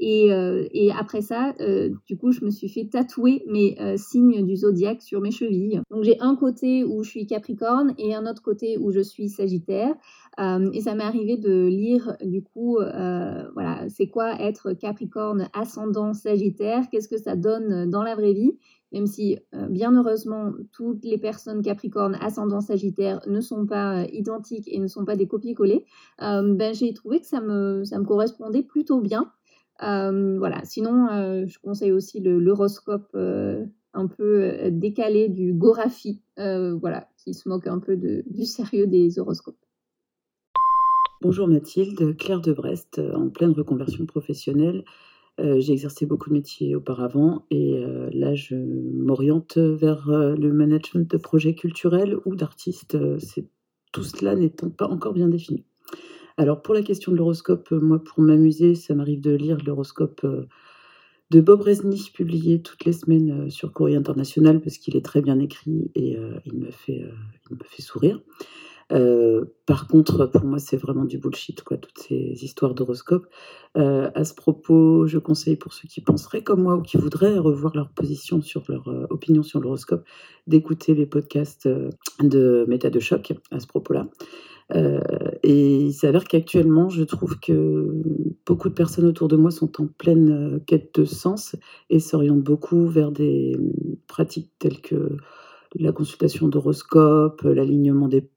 [0.00, 4.44] Euh, et, après ça, euh, du coup, je me suis fait tatouer mes euh, signes
[4.44, 5.80] du zodiaque sur mes chevilles.
[5.90, 9.28] Donc j'ai un côté où je suis Capricorne et un autre côté où je suis
[9.28, 9.94] Sagittaire.
[10.38, 16.84] et ça m'est arrivé de lire, du coup, voilà, c'est quoi être Capricorne ascendant Sagittaire?
[16.90, 18.58] Qu'est-ce que ça donne dans la vraie vie?
[18.96, 19.38] Même si,
[19.68, 25.04] bien heureusement, toutes les personnes Capricorne ascendant Sagittaire ne sont pas identiques et ne sont
[25.04, 25.84] pas des copier-coller,
[26.18, 29.30] ben, j'ai trouvé que ça me, ça me correspondait plutôt bien.
[29.82, 30.64] Euh, voilà.
[30.64, 37.48] Sinon, euh, je conseille aussi l'horoscope euh, un peu décalé du Gorafi, voilà, qui se
[37.48, 39.56] moque un peu du sérieux des horoscopes.
[41.22, 44.84] Bonjour Mathilde, Claire de Brest, en pleine reconversion professionnelle.
[45.38, 47.78] J'ai exercé beaucoup de métiers auparavant et
[48.12, 52.96] là je m'oriente vers le management de projets culturels ou d'artistes.
[53.92, 55.64] tout cela n'étant pas encore bien défini.
[56.38, 60.20] Alors pour la question de l'horoscope, euh, moi pour m'amuser, ça m'arrive de lire l'horoscope
[60.24, 60.46] euh,
[61.30, 65.22] de Bob Resny, publié toutes les semaines euh, sur Courrier International, parce qu'il est très
[65.22, 67.04] bien écrit et il, me fait,
[67.50, 68.20] il me fait sourire.
[68.88, 73.26] Par contre, pour moi, c'est vraiment du bullshit, quoi, toutes ces histoires d'horoscope.
[73.74, 77.74] à ce propos, je conseille pour ceux qui penseraient comme moi ou qui voudraient revoir
[77.74, 80.04] leur position sur leur opinion sur l'horoscope,
[80.46, 81.68] d'écouter les podcasts
[82.20, 84.08] de Méta de choc à ce propos-là.
[84.74, 85.00] Euh,
[85.42, 88.02] et il s'avère qu'actuellement, je trouve que
[88.44, 91.54] beaucoup de personnes autour de moi sont en pleine euh, quête de sens
[91.88, 93.70] et s'orientent beaucoup vers des hum,
[94.08, 95.16] pratiques telles que
[95.78, 98.28] la consultation d'horoscope, l'alignement des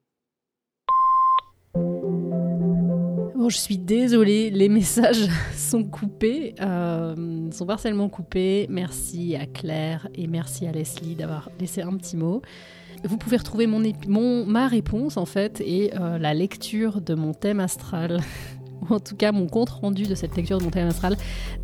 [3.50, 8.68] je suis désolée, les messages sont coupés, euh, sont partiellement coupés.
[8.70, 12.41] Merci à Claire et merci à Leslie d'avoir laissé un petit mot.
[13.04, 17.60] Vous pouvez retrouver mon, ma réponse en fait et euh, la lecture de mon thème
[17.60, 18.20] astral
[18.82, 21.16] ou en tout cas mon compte rendu de cette lecture de mon thème astral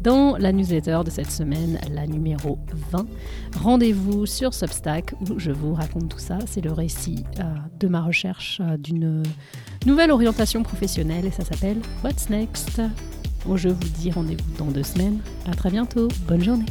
[0.01, 2.57] dans la newsletter de cette semaine, la numéro
[2.91, 3.05] 20.
[3.57, 6.39] Rendez-vous sur Substack où je vous raconte tout ça.
[6.45, 7.43] C'est le récit euh,
[7.79, 9.23] de ma recherche d'une
[9.85, 12.81] nouvelle orientation professionnelle et ça s'appelle What's Next.
[13.55, 15.19] je vous dis rendez-vous dans deux semaines.
[15.49, 16.07] À très bientôt.
[16.27, 16.65] Bonne journée.